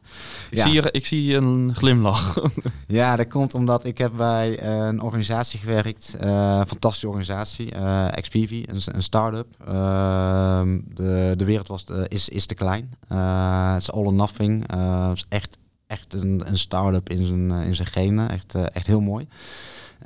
[0.51, 2.39] Ik, Zie, je, ik zie een glimlach.
[2.87, 8.09] ja, dat komt omdat ik heb bij een organisatie gewerkt, uh, een fantastische organisatie, uh,
[8.09, 9.47] XPV, een, een start-up.
[9.69, 12.95] Uh, de, de wereld was, is, is te klein.
[13.09, 14.73] Het is all or nothing.
[14.73, 18.31] Het is echt echt een, een start-up in zijn, in zijn genen.
[18.31, 19.29] Echt, echt heel mooi.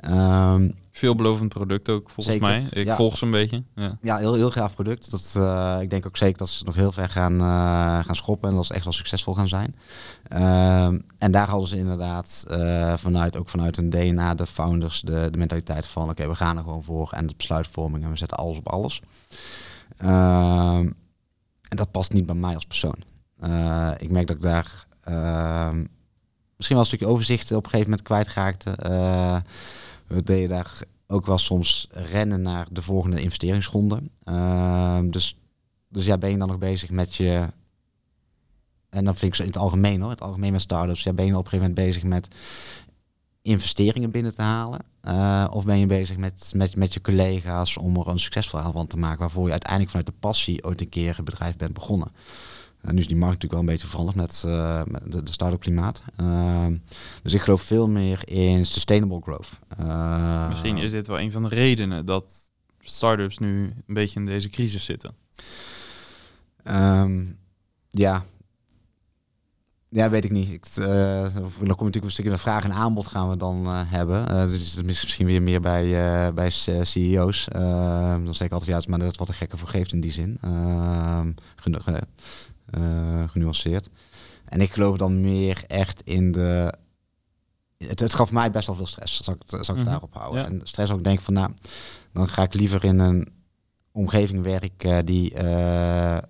[0.09, 2.67] Um, Veelbelovend product ook, volgens mij.
[2.69, 3.63] Ik volg ze een beetje.
[3.75, 5.11] Ja, ja heel, heel gaaf product.
[5.11, 8.49] Dat, uh, ik denk ook zeker dat ze nog heel ver gaan, uh, gaan schoppen
[8.49, 9.75] en dat ze echt wel succesvol gaan zijn.
[10.33, 10.85] Uh,
[11.17, 15.37] en daar hadden ze inderdaad uh, vanuit, ook vanuit een DNA, de founders, de, de
[15.37, 18.57] mentaliteit van oké, we gaan er gewoon voor en de besluitvorming en we zetten alles
[18.57, 19.01] op alles.
[19.97, 20.89] Ehm,
[21.69, 22.97] en dat past niet bij mij als persoon.
[23.97, 28.07] ik merk dat ik daar ehm, misschien wel een stukje overzicht op een gegeven moment
[28.07, 28.75] kwijtraakte
[30.11, 34.01] we deden daar ook wel soms rennen naar de volgende investeringsronde.
[34.25, 35.37] Uh, dus,
[35.89, 37.47] dus ja, ben je dan nog bezig met je...
[38.89, 41.03] En dan vind ik zo in het algemeen hoor, het algemeen met startups.
[41.03, 42.27] Ja, ben je op een gegeven moment bezig met
[43.41, 44.79] investeringen binnen te halen?
[45.03, 48.87] Uh, of ben je bezig met, met, met je collega's om er een succesverhaal van
[48.87, 49.19] te maken...
[49.19, 52.11] waarvoor je uiteindelijk vanuit de passie ooit een keer het bedrijf bent begonnen?
[52.81, 54.43] Nu is die markt natuurlijk wel een beetje veranderd met,
[54.91, 56.01] met de, de start-up klimaat.
[56.21, 56.67] Uh,
[57.23, 59.49] dus ik geloof veel meer in sustainable growth.
[59.79, 62.31] Uh, Misschien is dit wel een van de redenen dat
[62.79, 65.15] startups nu een beetje in deze crisis zitten.
[66.63, 67.39] Um,
[67.89, 68.23] ja.
[69.89, 70.51] Ja, weet ik niet.
[70.51, 70.85] Ik, uh,
[71.33, 74.21] dan kom natuurlijk een stukje met vraag en aanbod gaan we dan uh, hebben.
[74.31, 76.49] Uh, dus het is misschien weer meer bij, bij
[76.81, 77.47] CEO's.
[77.47, 80.01] Ehm, dan zeg ik altijd, ja, maar dat is wat de gekke voor geeft in
[80.01, 80.37] die zin.
[82.71, 83.89] Ehm, uh, genuanceerd.
[84.45, 86.73] En ik geloof dan meer echt in de.
[87.77, 89.89] Het, het gaf mij best wel veel stress, zal ik, zal ik mhm.
[89.89, 90.45] daarop houden.
[90.45, 91.51] En stress ook denk van, nou,
[92.13, 93.27] dan ga ik liever in een
[93.91, 95.39] omgeving werken die, uh,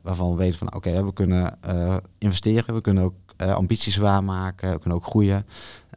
[0.01, 4.79] waarvan we weten van, oké, we kunnen uh, investeren, we kunnen ook ambities waarmaken, we
[4.79, 5.45] kunnen ook groeien.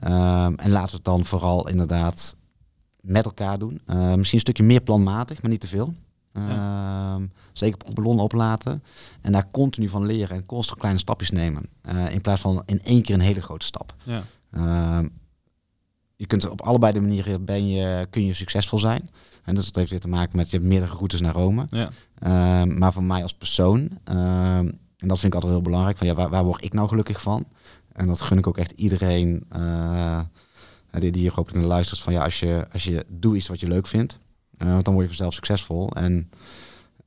[0.04, 2.36] Um, en laten we het dan vooral inderdaad
[3.00, 3.80] met elkaar doen.
[3.86, 5.94] misschien een stukje meer planmatig, maar niet te veel.
[6.34, 7.14] Ja.
[7.14, 8.82] Ehm, zeker ballonnen oplaten.
[9.20, 11.68] En daar continu van leren en constant kleine stapjes nemen.
[11.88, 13.94] Uh, in plaats van in één keer een hele grote stap.
[14.02, 14.22] Ja.
[14.52, 14.98] Uh,
[16.16, 19.10] je kunt op allebei de manieren ben je, kun je succesvol zijn.
[19.44, 21.66] En dus dat heeft weer te maken met je hebt meerdere routes naar Rome.
[21.70, 21.90] Ja.
[22.22, 26.14] Uh, maar voor mij als persoon, en dat vind ik altijd heel belangrijk, van ja,
[26.14, 27.46] waar, waar, word ik nou gelukkig van?
[27.92, 30.20] En dat gun ik ook echt iedereen uh,
[30.90, 32.00] die, die hier hopelijk naar luistert.
[32.00, 34.18] Van ja, als je, als je doe iets wat je leuk vindt,
[34.58, 35.90] want dan word je vanzelf succesvol.
[35.90, 36.30] En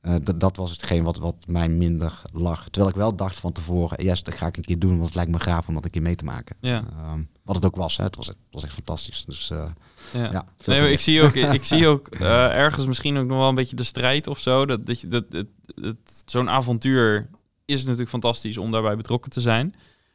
[0.02, 2.64] uh, dat was hetgeen wat, wat mij minder lag.
[2.64, 5.14] Terwijl ik wel dacht van tevoren, yes, dat ga ik een keer doen, want het
[5.14, 6.56] lijkt me gaaf om dat een keer mee te maken.
[6.60, 6.80] Ja.
[6.80, 8.04] Uh, wat het ook was, hè.
[8.04, 9.24] Het, was, het was echt fantastisch.
[9.24, 9.64] Dus uh,
[10.12, 10.30] ja.
[10.30, 13.76] ja nee, ik zie ook, ik zie ook ergens misschien ook nog wel een beetje
[13.76, 14.66] de strijd of zo.
[14.66, 17.30] Dat, dat, dat, dat, dat zo'n avontuur
[17.64, 19.74] is natuurlijk fantastisch om daarbij betrokken te zijn.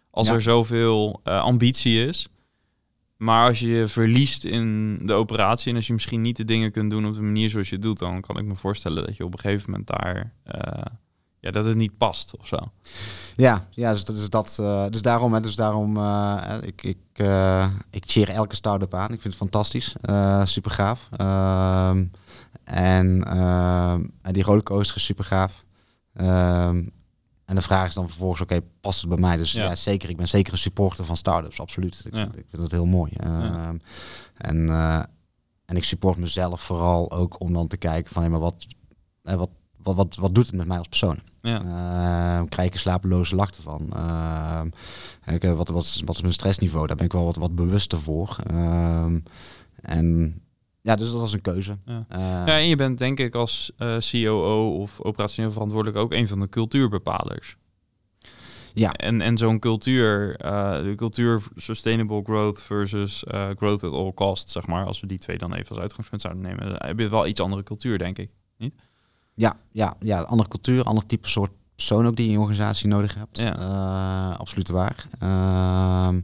[0.10, 2.28] Als er zoveel ambitie is.
[3.23, 6.91] Maar als je verliest in de operatie en als je misschien niet de dingen kunt
[6.91, 9.33] doen op de manier zoals je doet, dan kan ik me voorstellen dat je op
[9.33, 10.86] een gegeven moment daar, uh,
[11.39, 12.57] ja, dat het niet past of zo.
[13.36, 17.27] Ja, ja dus, dus dat, uh, dus daarom, hè, dus daarom, uh, ik, ik,
[17.89, 19.13] ik cheer elke start-up aan.
[19.13, 19.95] Ik vind het fantastisch,
[20.43, 21.09] super gaaf.
[21.17, 22.05] Ehm,
[22.63, 23.19] en
[24.31, 25.63] die rollercoaster is super gaaf.
[27.54, 29.38] Ehm, en de vraag is dan vervolgens, oké, past het bij mij?
[29.38, 29.76] Dus ja.
[29.76, 30.10] zeker.
[30.10, 32.04] Ik ben zeker een supporter van startups, absoluut.
[32.06, 33.12] Ik, vind, ik vind dat heel mooi.
[33.12, 33.78] Ehm,
[34.38, 35.04] en, uh,
[35.66, 38.66] en ik support mezelf vooral ook om dan te kijken van, hé, maar wat,
[39.24, 41.20] uh, wat, wat, wat, wat doet het met mij als persoon?
[41.42, 41.62] Ja.
[41.62, 43.89] Uh, krijg ik een slapeloze lach ervan?
[43.94, 44.62] Uh,
[45.56, 46.88] wat, wat, is, wat is mijn stressniveau?
[46.88, 48.38] Daar ben ik wel wat, wat bewuster voor.
[49.82, 50.42] en
[50.84, 51.78] ja, dus dat was een keuze.
[51.86, 52.06] Ja.
[52.15, 56.28] Uh, ja, en je bent denk ik als uh, COO of operationeel verantwoordelijk ook een
[56.28, 57.58] van de cultuurbepalers.
[58.74, 58.91] Ja.
[58.91, 63.24] En, en zo'n cultuur, uh, de cultuur sustainable growth versus
[63.56, 66.43] growth at all costs, zeg maar, als we die twee dan even als uitgangspunt zouden
[66.43, 68.32] nemen, heb je wel iets andere cultuur, denk ik.
[68.58, 68.74] Niet?
[69.34, 72.88] Ja, ja, ja, andere cultuur, ander type soort persoon ook die je in je organisatie
[72.88, 73.39] nodig hebt.
[73.39, 74.32] Ja.
[74.32, 75.08] absoluut waar.
[75.19, 76.19] Ehm,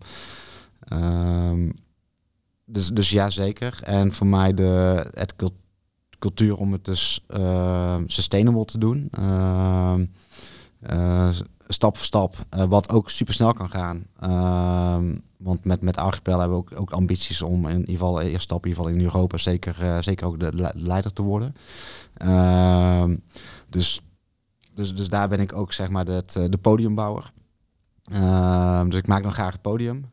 [0.79, 1.69] ehm,
[2.69, 3.79] dus, dus ja, zeker.
[3.83, 5.33] En voor mij de het
[6.19, 9.09] cultuur om het dus uh, sustainable te doen.
[9.19, 9.93] Uh,
[10.91, 11.29] uh,
[11.67, 14.03] stap voor stap, uh, wat ook super snel kan gaan.
[14.19, 18.43] Ehm, want met, met Archipel hebben we ook, ook ambities om in ieder geval eerst
[18.43, 21.55] stap in ieder geval in Europa zeker, zeker ook de leider te worden.
[22.13, 23.15] Ehm,
[23.69, 24.01] dus,
[24.73, 27.31] dus, dus daar ben ik ook zeg maar de, de podiumbouwer.
[28.87, 30.05] dus ik maak dan graag het podium.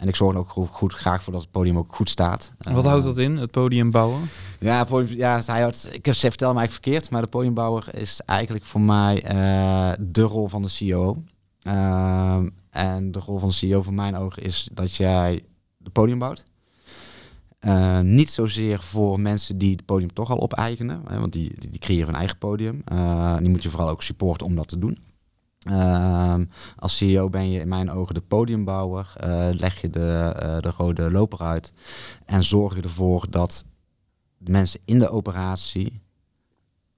[0.00, 2.52] En ik zorg er ook goed, graag voor dat het podium ook goed staat.
[2.58, 4.20] Wat houdt dat in, het podium bouwen?
[4.58, 7.94] Ja, podium, ja hij houdt, ik heb, ze vertellen mij eigenlijk verkeerd, maar de podiumbouwer
[7.94, 11.16] is eigenlijk voor mij uh, de rol van de CEO.
[11.62, 12.38] Uh,
[12.70, 15.42] en de rol van de CEO voor mijn ogen is dat jij
[15.76, 16.44] de podium bouwt.
[17.60, 21.70] Uh, niet zozeer voor mensen die het podium toch al opeigenen, hè, want die, die,
[21.70, 22.82] die, creëren hun eigen podium.
[23.38, 24.98] die moet je vooral ook supporten om dat te doen.
[25.60, 26.44] Ehm,
[26.76, 30.72] als CEO ben je in mijn ogen de podiumbouwer, eh, leg je de, uh, de
[30.76, 31.72] rode loper uit
[32.26, 33.64] en zorg je ervoor dat
[34.38, 36.02] de mensen in de operatie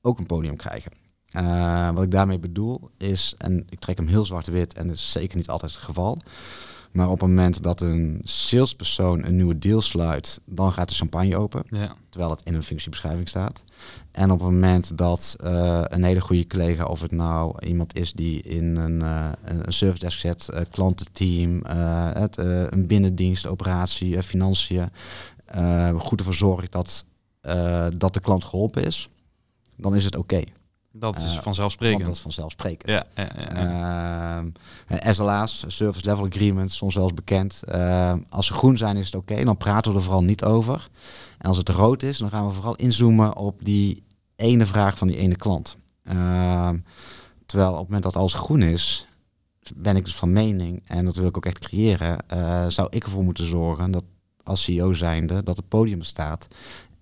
[0.00, 0.92] ook een podium krijgen.
[1.36, 5.12] Uh, wat ik daarmee bedoel is, en ik trek hem heel zwart-wit en dat is
[5.12, 6.18] zeker niet altijd het geval.
[6.92, 11.36] Maar op het moment dat een salespersoon een nieuwe deal sluit, dan gaat de champagne
[11.36, 11.62] open.
[11.70, 11.94] Ja.
[12.08, 13.64] Terwijl het in een functiebeschrijving staat.
[14.10, 18.12] En op het moment dat uh, een hele goede collega, of het nou iemand is
[18.12, 21.64] die in een, uh, een service desk zet, uh, klantenteam,
[22.14, 22.36] het,
[22.72, 24.90] een binnendienst, operatie, financiën,
[25.96, 27.04] goed ervoor zorgt dat,
[27.94, 29.08] dat de klant geholpen is,
[29.76, 30.42] dan is het oké.
[30.92, 32.04] Dat is vanzelfsprekend.
[32.04, 32.90] dat is vanzelfsprekend.
[32.90, 34.52] Ja, ja, ja,
[34.88, 35.12] ja.
[35.12, 37.62] SLA's, Service Level Agreements, soms wel eens bekend.
[37.68, 40.88] Uh, als ze groen zijn is het oké, dan praten we er vooral niet over.
[41.38, 44.02] En als het rood is, dan gaan we vooral inzoomen op die
[44.36, 45.76] ene vraag van die ene klant.
[46.04, 46.70] Uh,
[47.46, 49.08] terwijl op het moment dat alles groen is,
[49.74, 53.04] ben ik dus van mening, en dat wil ik ook echt creëren, uh, zou ik
[53.04, 54.04] ervoor moeten zorgen dat
[54.42, 56.48] als CEO zijnde, dat het podium staat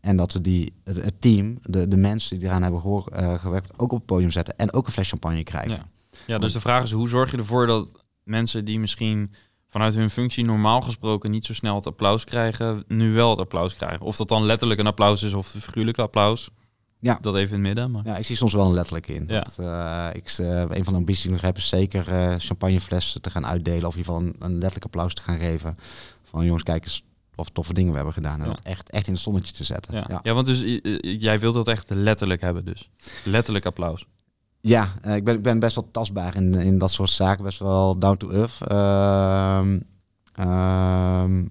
[0.01, 3.73] en dat we die, het, team, de, de mensen die eraan hebben gehoor, uh, gewerkt,
[3.77, 5.71] ook op het podium zetten en ook een fles champagne krijgen.
[5.71, 5.87] Ja.
[6.27, 9.33] ja, dus de vraag is, hoe zorg je ervoor dat mensen die misschien
[9.69, 13.77] vanuit hun functie normaal gesproken niet zo snel het applaus krijgen, nu wel het applaus
[13.77, 14.01] krijgen?
[14.01, 16.51] Of dat dan letterlijk een applaus is of een figuurlijk applaus?
[17.01, 17.19] Ja.
[17.21, 17.91] Dat even in het midden.
[17.91, 18.05] Maar...
[18.05, 19.25] Ja, ik zie soms wel een letterlijk in.
[19.29, 19.41] Ja.
[19.41, 22.35] Dat, uh, ik, uh, een van de ambities die ik nog heb is zeker uh,
[22.39, 23.87] champagneflessen te gaan uitdelen.
[23.87, 25.79] Of in ieder geval een, een letterlijk applaus te gaan geven.
[26.23, 27.05] Van jongens, kijk eens
[27.41, 28.41] of toffe dingen we hebben gedaan.
[28.41, 29.95] En dat echt, echt in het zonnetje te zetten.
[29.95, 30.35] Ja, ja.
[30.35, 32.91] want dus jij wilt dat echt letterlijk hebben dus.
[33.25, 34.07] Letterlijk applaus.
[34.61, 37.45] Ja, uh, ik, ben, ik ben best wel tastbaar in, in dat soort zaken.
[37.45, 38.59] Best wel down to earth.
[38.71, 39.81] Uh,
[40.47, 41.45] uh,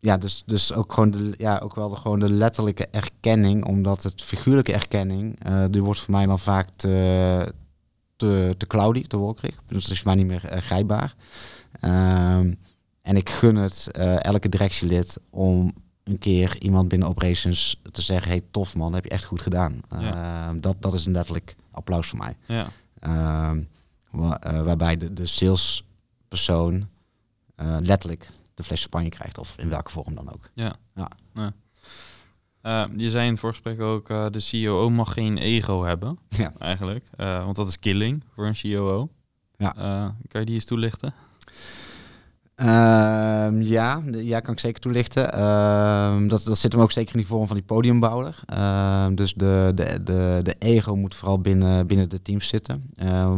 [0.00, 3.64] ja, dus, dus ook, gewoon de, ja, ook wel de, gewoon de letterlijke erkenning.
[3.64, 7.54] Omdat het figuurlijke erkenning, uh, die wordt voor mij dan vaak te,
[8.16, 9.62] te, te cloudy, te wolkerig.
[9.66, 11.14] Dus dat is voor mij niet meer uh, grijpbaar.
[11.80, 12.54] Ehm,
[13.08, 18.30] en ik gun het uh, elke directielid om een keer iemand binnen operations te zeggen:
[18.30, 19.80] hey, tof man, heb je echt goed gedaan.
[20.00, 20.50] Ja.
[20.50, 22.36] Uh, dat, dat is een letterlijk applaus voor mij.
[22.46, 22.66] Ja.
[24.10, 26.88] Waar, uh, waarbij de, de salespersoon
[27.80, 30.50] letterlijk de fles champagne krijgt, of in welke vorm dan ook.
[30.54, 30.76] Ja.
[30.94, 31.10] ja.
[31.34, 32.88] ja.
[32.96, 36.18] je zei in het voorgesprek ook: de CEO mag geen ego hebben.
[36.28, 36.52] Ja.
[36.58, 37.10] Eigenlijk.
[37.16, 39.08] want dat is killing voor een CEO.
[39.56, 39.72] Ja.
[40.28, 41.14] kan je die eens toelichten?
[42.60, 42.66] Uh,
[43.60, 45.34] ja, ja, kan ik zeker toelichten.
[45.34, 48.40] Uh, dat, dat zit hem ook zeker in die vorm van die podiumbouwer.
[48.52, 52.90] Uh, dus de, de, de, de ego moet vooral binnen, binnen de teams zitten.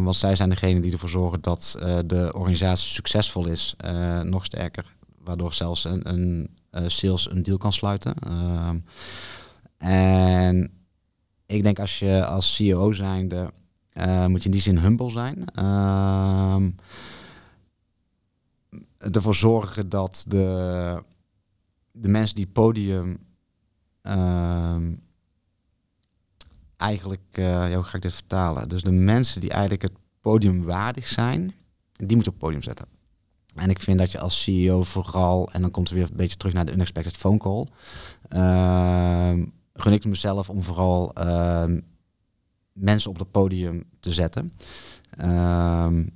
[0.05, 4.45] want zij zijn degene die ervoor zorgen dat uh, de organisatie succesvol is, uh, nog
[4.45, 4.95] sterker.
[5.25, 6.01] Waardoor zelfs een,
[6.71, 8.15] een sales een deal kan sluiten.
[9.79, 10.71] en
[11.47, 13.51] ik denk als je als CEO zijnde,
[14.27, 15.45] moet je in die zin humble zijn
[19.01, 21.03] ervoor zorgen dat de,
[21.93, 23.19] de mensen die podium
[24.03, 24.77] uh,
[26.77, 28.69] eigenlijk, ja, hoe ga ik dit vertalen?
[28.69, 31.55] Dus de mensen die eigenlijk het podium waardig zijn,
[31.93, 32.87] die moeten op het podium zetten.
[33.55, 36.37] En ik vind dat je als CEO vooral, en dan komt er weer een beetje
[36.37, 37.67] terug naar de unexpected phone call,
[38.29, 41.81] uh, gun ik mezelf om vooral ehm,
[42.73, 44.53] mensen op het podium te zetten.
[45.11, 46.07] Ehm,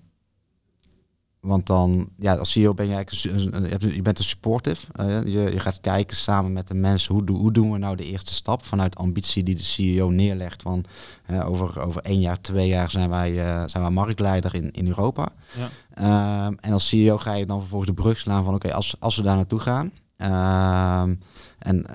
[1.45, 4.87] want dan, ja, als CEO ben je eigenlijk, je bent een supportive.
[5.01, 8.05] Uh, je, je gaat kijken samen met de mensen, hoe, hoe doen we nou de
[8.05, 10.63] eerste stap vanuit ambitie die de CEO neerlegt.
[10.63, 10.85] Van
[11.31, 14.87] uh, over, over één jaar, twee jaar zijn wij, uh, zijn wij marktleider in, in
[14.87, 15.29] Europa.
[15.57, 15.69] Ja.
[15.95, 19.17] Ehm, en als CEO ga je dan vervolgens de brug slaan van oké, als, als
[19.17, 19.93] we daar naartoe gaan.
[20.17, 21.15] Ehm,
[21.59, 21.87] en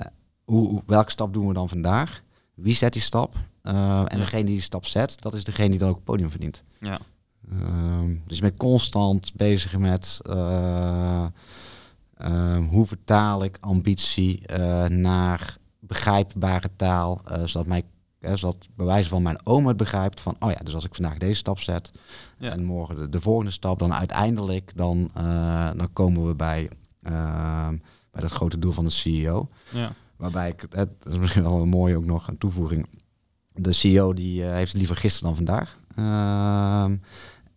[0.43, 2.21] hoe, welke stap doen we dan vandaag?
[2.53, 3.35] Wie zet die stap?
[3.61, 6.63] en degene die die stap zet, dat is degene die dan ook het podium verdient.
[6.79, 6.99] Ja.
[7.51, 10.19] Ehm, dus je bent constant bezig met
[12.19, 17.83] uh, hoe vertaal ik ambitie uh, naar begrijpbare taal, uh, zodat, mij,
[18.19, 21.17] zodat bij wijze van mijn oom het begrijpt van, oh ja, dus als ik vandaag
[21.17, 21.91] deze stap zet
[22.37, 22.51] ja.
[22.51, 25.11] en morgen de, de, volgende stap, dan uiteindelijk dan,
[25.75, 26.69] dan komen we bij,
[27.01, 27.77] ehm,
[28.11, 29.49] bij dat grote doel van de CEO.
[29.71, 29.93] Ja.
[30.15, 32.87] Waarbij ik, het is misschien wel een mooie ook nog een toevoeging.
[33.53, 35.79] De CEO die heeft liever gisteren dan vandaag.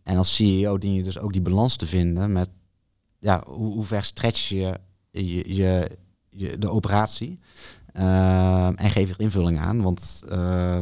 [0.02, 2.48] Ehm, en als CEO dien je dus ook die balans te vinden met
[3.18, 4.78] ja, hoe, hoe ver stretch je,
[5.10, 5.98] je, je,
[6.30, 7.38] je de operatie
[7.96, 9.82] uh, en geef er invulling aan.
[9.82, 10.80] Want uh,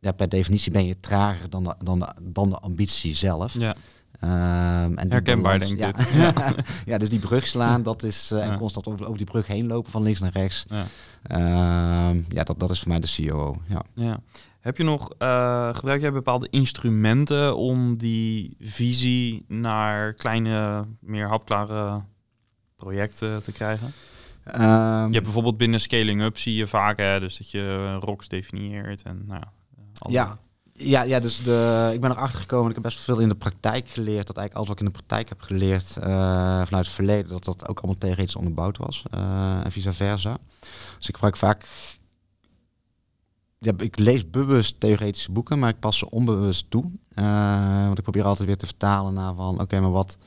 [0.00, 3.54] ja, per definitie ben je trager dan de, dan de, dan de ambitie zelf.
[3.54, 3.76] Ja.
[4.22, 6.12] Um, en Herkenbaar, balans, denk ik.
[6.12, 6.32] Ja.
[6.36, 6.54] ja.
[6.92, 9.66] ja, dus die brug slaan, dat is uh, en constant over, over die brug heen
[9.66, 10.64] lopen van links naar rechts.
[10.68, 10.86] Ja,
[12.28, 13.56] ja dat, dat is voor mij de CEO.
[13.94, 14.20] Ja.
[14.60, 22.02] Heb je nog, eh, gebruik jij bepaalde instrumenten om die visie naar kleine, meer hapklare
[22.76, 23.92] projecten te krijgen?
[24.44, 28.28] Ehm, Je hebt bijvoorbeeld binnen scaling up zie je vaak, hè, dus dat je rocks
[28.28, 29.42] definieert en nou
[30.08, 30.38] ja.
[30.72, 32.68] Ja, ja, dus de, ik ben erachter gekomen.
[32.68, 34.26] Ik heb best veel in de praktijk geleerd.
[34.26, 36.06] Dat eigenlijk alles wat ik in de praktijk heb geleerd eh,
[36.64, 39.02] vanuit het verleden, dat dat ook allemaal theoretisch onderbouwd was.
[39.10, 40.38] eh, en vice versa.
[40.98, 41.66] Dus ik gebruik vaak.
[43.62, 46.90] Ja, ik lees bewust theoretische boeken, maar ik pas ze onbewust toe.
[47.14, 50.18] Eh, want ik probeer altijd weer te vertalen naar van, oké, maar wat,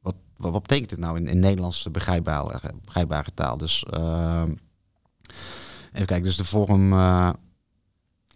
[0.00, 3.56] wat, wat, betekent dit nou in, in Nederlandse begrijpbare, begrijpbare taal?
[3.56, 4.42] Dus uh,
[5.92, 7.30] even kijken, dus de vorm uh,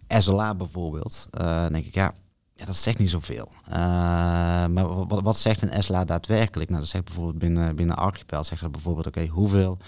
[0.09, 2.15] SLA bijvoorbeeld, uh, dan denk ik, ja,
[2.55, 3.49] ja, dat zegt niet zoveel.
[3.69, 6.71] Maar wat, wat zegt een SLA daadwerkelijk?
[6.71, 9.79] Nou, dat zegt bijvoorbeeld binnen, binnen Archipel, zegt dat bijvoorbeeld, oké, hoeveel...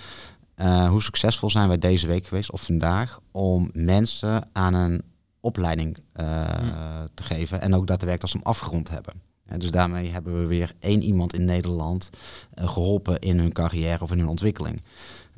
[0.56, 5.02] Uh, hoe succesvol zijn wij deze week geweest of vandaag om mensen aan een
[5.40, 7.08] opleiding uh, hmm.
[7.14, 9.14] te geven en ook daadwerkelijk als ze hem afgerond hebben.
[9.44, 12.10] En dus daarmee hebben we weer één iemand in Nederland
[12.54, 14.82] uh, geholpen in hun carrière of in hun ontwikkeling.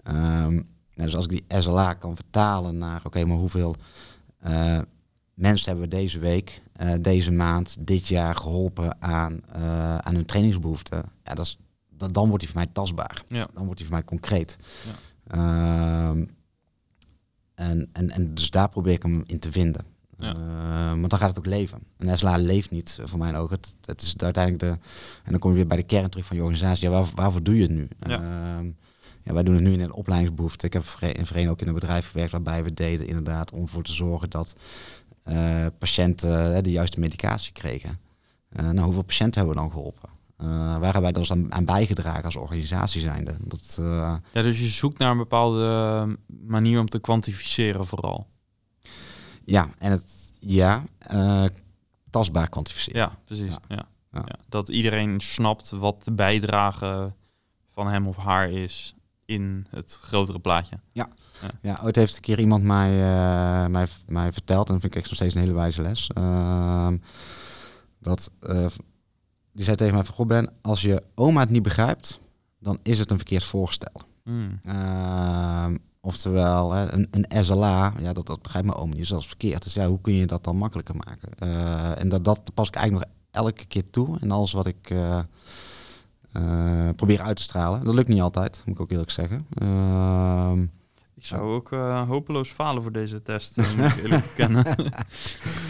[0.04, 3.76] Um, dus als ik die SLA kan vertalen naar, oké, okay, maar hoeveel
[5.34, 6.62] mensen hebben we deze week,
[7.00, 9.40] deze maand, dit jaar geholpen aan,
[10.02, 11.58] aan hun trainingsbehoeften, ja, dat is,
[11.90, 13.22] dat, dan wordt die voor mij tastbaar.
[13.28, 13.48] Ja.
[13.54, 14.56] Dan wordt die voor mij concreet.
[14.86, 14.92] Ja.
[15.34, 16.08] Uh,
[17.54, 19.84] en, en, en dus daar probeer ik hem in te vinden.
[20.18, 20.34] Ja.
[20.34, 21.78] Uh, want dan gaat het ook leven.
[21.96, 23.56] En SLA leeft niet, voor mijn ogen.
[23.56, 24.88] Het, het is uiteindelijk de...
[25.24, 26.88] En dan kom je weer bij de kern terug van je organisatie.
[26.88, 27.88] Ja, waar, waarvoor doe je het nu?
[28.06, 28.20] Ja.
[28.20, 28.70] Uh,
[29.22, 30.66] ja, wij doen het nu in een opleidingsbehoefte.
[30.66, 33.82] Ik heb in Verenigd ook in een bedrijf gewerkt waarbij we deden inderdaad om voor
[33.82, 34.54] te zorgen dat
[35.28, 37.98] uh, patiënten uh, de juiste medicatie kregen.
[38.48, 40.08] Nou, hoeveel patiënten hebben we dan geholpen?
[40.42, 43.36] Uh, waar hebben wij dus aan, aan, bijgedragen als organisatie zijnde?
[43.40, 44.16] Dat, uh...
[44.32, 48.26] Ja, dus je zoekt naar een bepaalde manier om te kwantificeren vooral.
[49.44, 51.44] Ja, en het ja, uh,
[52.10, 53.00] tastbaar kwantificeren.
[53.00, 53.52] Ja, precies.
[53.52, 53.60] Ja.
[53.68, 53.88] Ja.
[54.12, 54.22] Ja.
[54.26, 54.38] Ja.
[54.48, 57.12] Dat iedereen snapt wat de bijdrage
[57.70, 60.78] van hem of haar is in het grotere plaatje.
[60.92, 61.08] Ja,
[61.42, 61.50] ja.
[61.62, 62.90] ja ooit heeft een keer iemand mij,
[63.68, 66.10] mij, mij verteld, en dat vind ik echt nog steeds een hele wijze les.
[66.18, 66.92] Uh,
[67.98, 68.30] dat
[69.58, 72.20] die zei tegen mij van, goh Ben, als je oma het niet begrijpt,
[72.58, 74.00] dan is het een verkeerd voorstel.
[74.24, 74.60] Mm.
[74.66, 75.66] Uh,
[76.00, 79.62] oftewel, een, een SLA, ja, dat, dat begrijpt mijn oma niet, zelfs verkeerd.
[79.62, 81.28] Dus ja, hoe kun je dat dan makkelijker maken?
[81.42, 84.18] Uh, en dat, dat pas ik eigenlijk nog elke keer toe.
[84.20, 85.20] En alles wat ik uh,
[86.96, 87.84] probeer uit te stralen.
[87.84, 89.46] Dat lukt niet altijd, moet ik ook eerlijk zeggen.
[91.18, 94.64] Ehm, ik zou ook uh, hopeloos falen voor deze test, moet ik eerlijk bekennen.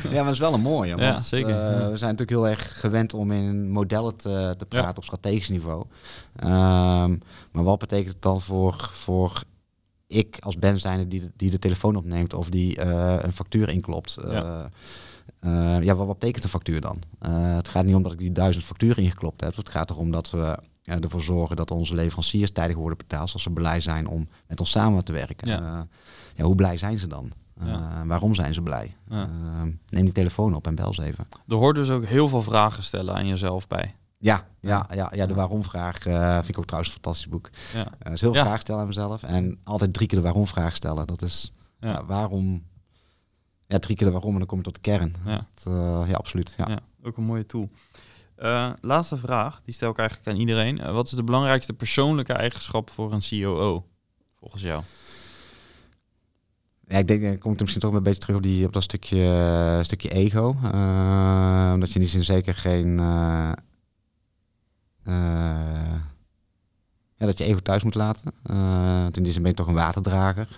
[0.03, 0.91] ja, maar dat is wel een mooie.
[0.91, 1.51] Want, ja, zeker.
[1.51, 1.91] Uh, ja.
[1.91, 4.97] We zijn natuurlijk heel erg gewend om in modellen te, te praten Ja.
[4.97, 5.85] op strategisch niveau.
[6.45, 6.49] Um,
[7.53, 9.43] maar wat betekent het dan voor, voor
[10.07, 12.81] ik als Ben zijnde die, de- die de telefoon opneemt of die
[13.25, 14.17] een factuur inklopt?
[14.21, 14.71] Ja.
[15.81, 16.99] Ja, wat, wat betekent een factuur dan?
[17.57, 19.57] Het gaat niet om dat ik die duizend facturen ingeklopt heb.
[19.57, 20.59] Het gaat erom dat we
[20.89, 23.29] ervoor zorgen dat onze leveranciers tijdig worden betaald.
[23.29, 25.49] Zoals ze blij zijn om met ons samen te werken.
[25.49, 25.61] Ja.
[25.61, 25.81] Uh,
[26.35, 27.33] ja, hoe blij zijn ze dan?
[27.65, 28.07] Ja.
[28.07, 28.97] Waarom zijn ze blij?
[29.09, 31.27] Neem die telefoon op en bel ze even.
[31.49, 33.95] Er hoort dus ook heel veel vragen stellen aan jezelf bij.
[34.19, 37.51] Ja, ja, ja, ja de waarom-vraag uh, vind ik ook trouwens een fantastisch boek.
[37.75, 37.79] Ja.
[37.81, 38.43] Uh, dus heel veel Ja.
[38.43, 39.23] vragen stellen aan mezelf.
[39.23, 41.07] En altijd drie keer de waarom-vraag stellen.
[41.07, 41.89] Dat is Ja.
[41.89, 42.67] ja, waarom...
[43.67, 45.15] Ja, drie keer de waarom en dan kom je tot de kern.
[45.25, 45.37] Ja.
[45.55, 46.55] Dat, uh, ja, absoluut.
[46.57, 47.69] Ja, ook een mooie tool.
[48.39, 50.81] Eh, laatste vraag, die stel ik eigenlijk aan iedereen.
[50.81, 53.87] Eh, wat is de belangrijkste persoonlijke eigenschap voor een COO,
[54.39, 54.83] volgens jou?
[56.87, 58.83] Ja, ik denk, dan kom ik misschien toch een beetje terug op, die, op dat
[58.83, 59.17] stukje,
[59.79, 60.57] uh, stukje ego.
[60.65, 62.89] Uh, omdat je in die zin zeker geen...
[62.89, 63.53] Uh,
[67.17, 68.33] ja, dat je ego thuis moet laten.
[69.03, 70.49] want in die zin ben je toch een waterdrager.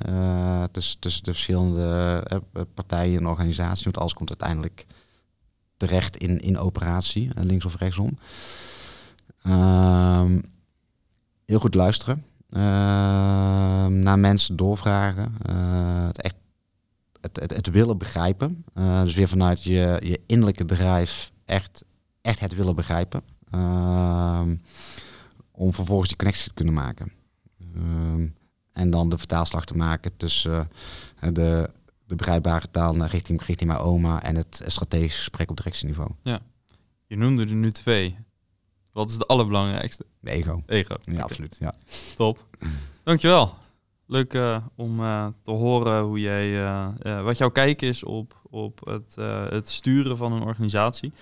[0.71, 2.43] tussen, tussen de verschillende
[2.75, 3.85] partijen en organisaties.
[3.85, 4.87] Want alles komt uiteindelijk
[5.81, 8.19] terecht in, in operatie, links of rechtsom.
[9.43, 10.41] Ehm,
[11.47, 12.25] heel goed luisteren.
[12.51, 12.61] Uh,
[13.87, 15.35] naar mensen doorvragen.
[15.51, 16.35] Uh, het, echt,
[17.21, 18.65] het, het, willen begrijpen.
[18.75, 21.85] Uh, dus weer vanuit je, je innerlijke drijf echt,
[22.21, 23.23] echt het willen begrijpen.
[23.51, 24.57] Ehm,
[25.51, 27.13] om vervolgens die connectie te kunnen maken.
[27.75, 28.27] Ehm,
[28.73, 30.69] en dan de vertaalslag te maken tussen
[31.33, 31.71] de,
[32.11, 36.11] de begrijpbare taal naar richting, richting mijn oma en het strategische gesprek op directieniveau.
[36.23, 36.41] Ja,
[37.07, 38.17] je noemde er nu twee.
[38.93, 40.05] Wat is de allerbelangrijkste?
[40.21, 40.63] De ego.
[40.67, 40.97] Ego.
[41.01, 41.23] Ja, okay.
[41.23, 41.57] absoluut.
[41.61, 41.75] Ja.
[42.17, 42.47] Top.
[43.03, 43.55] Dankjewel.
[44.07, 48.87] Leuk uh, om uh, te horen hoe jij, uh, wat jouw kijk is op, op
[48.87, 49.15] het,
[49.51, 51.13] het sturen van een organisatie.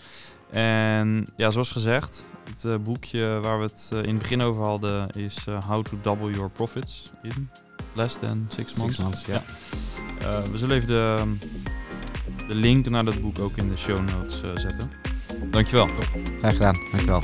[0.51, 5.47] En ja, zoals gezegd, het boekje waar we het in het begin over hadden is
[5.67, 7.51] How to Double Your Profits in
[7.93, 8.97] Less Than Six Months.
[8.97, 9.43] Six months ja.
[10.21, 10.43] ja.
[10.51, 11.23] we zullen even de
[12.49, 14.91] de link naar dat boek ook in de show notes uh, zetten.
[15.51, 15.89] Dankjewel.
[16.39, 17.23] Graag gedaan, dankjewel.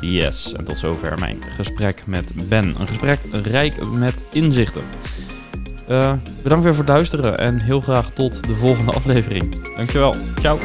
[0.00, 2.74] Yes, en tot zover mijn gesprek met Ben.
[2.80, 4.82] Een gesprek rijk met inzichten.
[5.88, 6.12] Uh,
[6.42, 9.74] bedankt weer voor het luisteren en heel graag tot de volgende aflevering.
[9.76, 10.14] Dankjewel.
[10.38, 10.58] Ciao.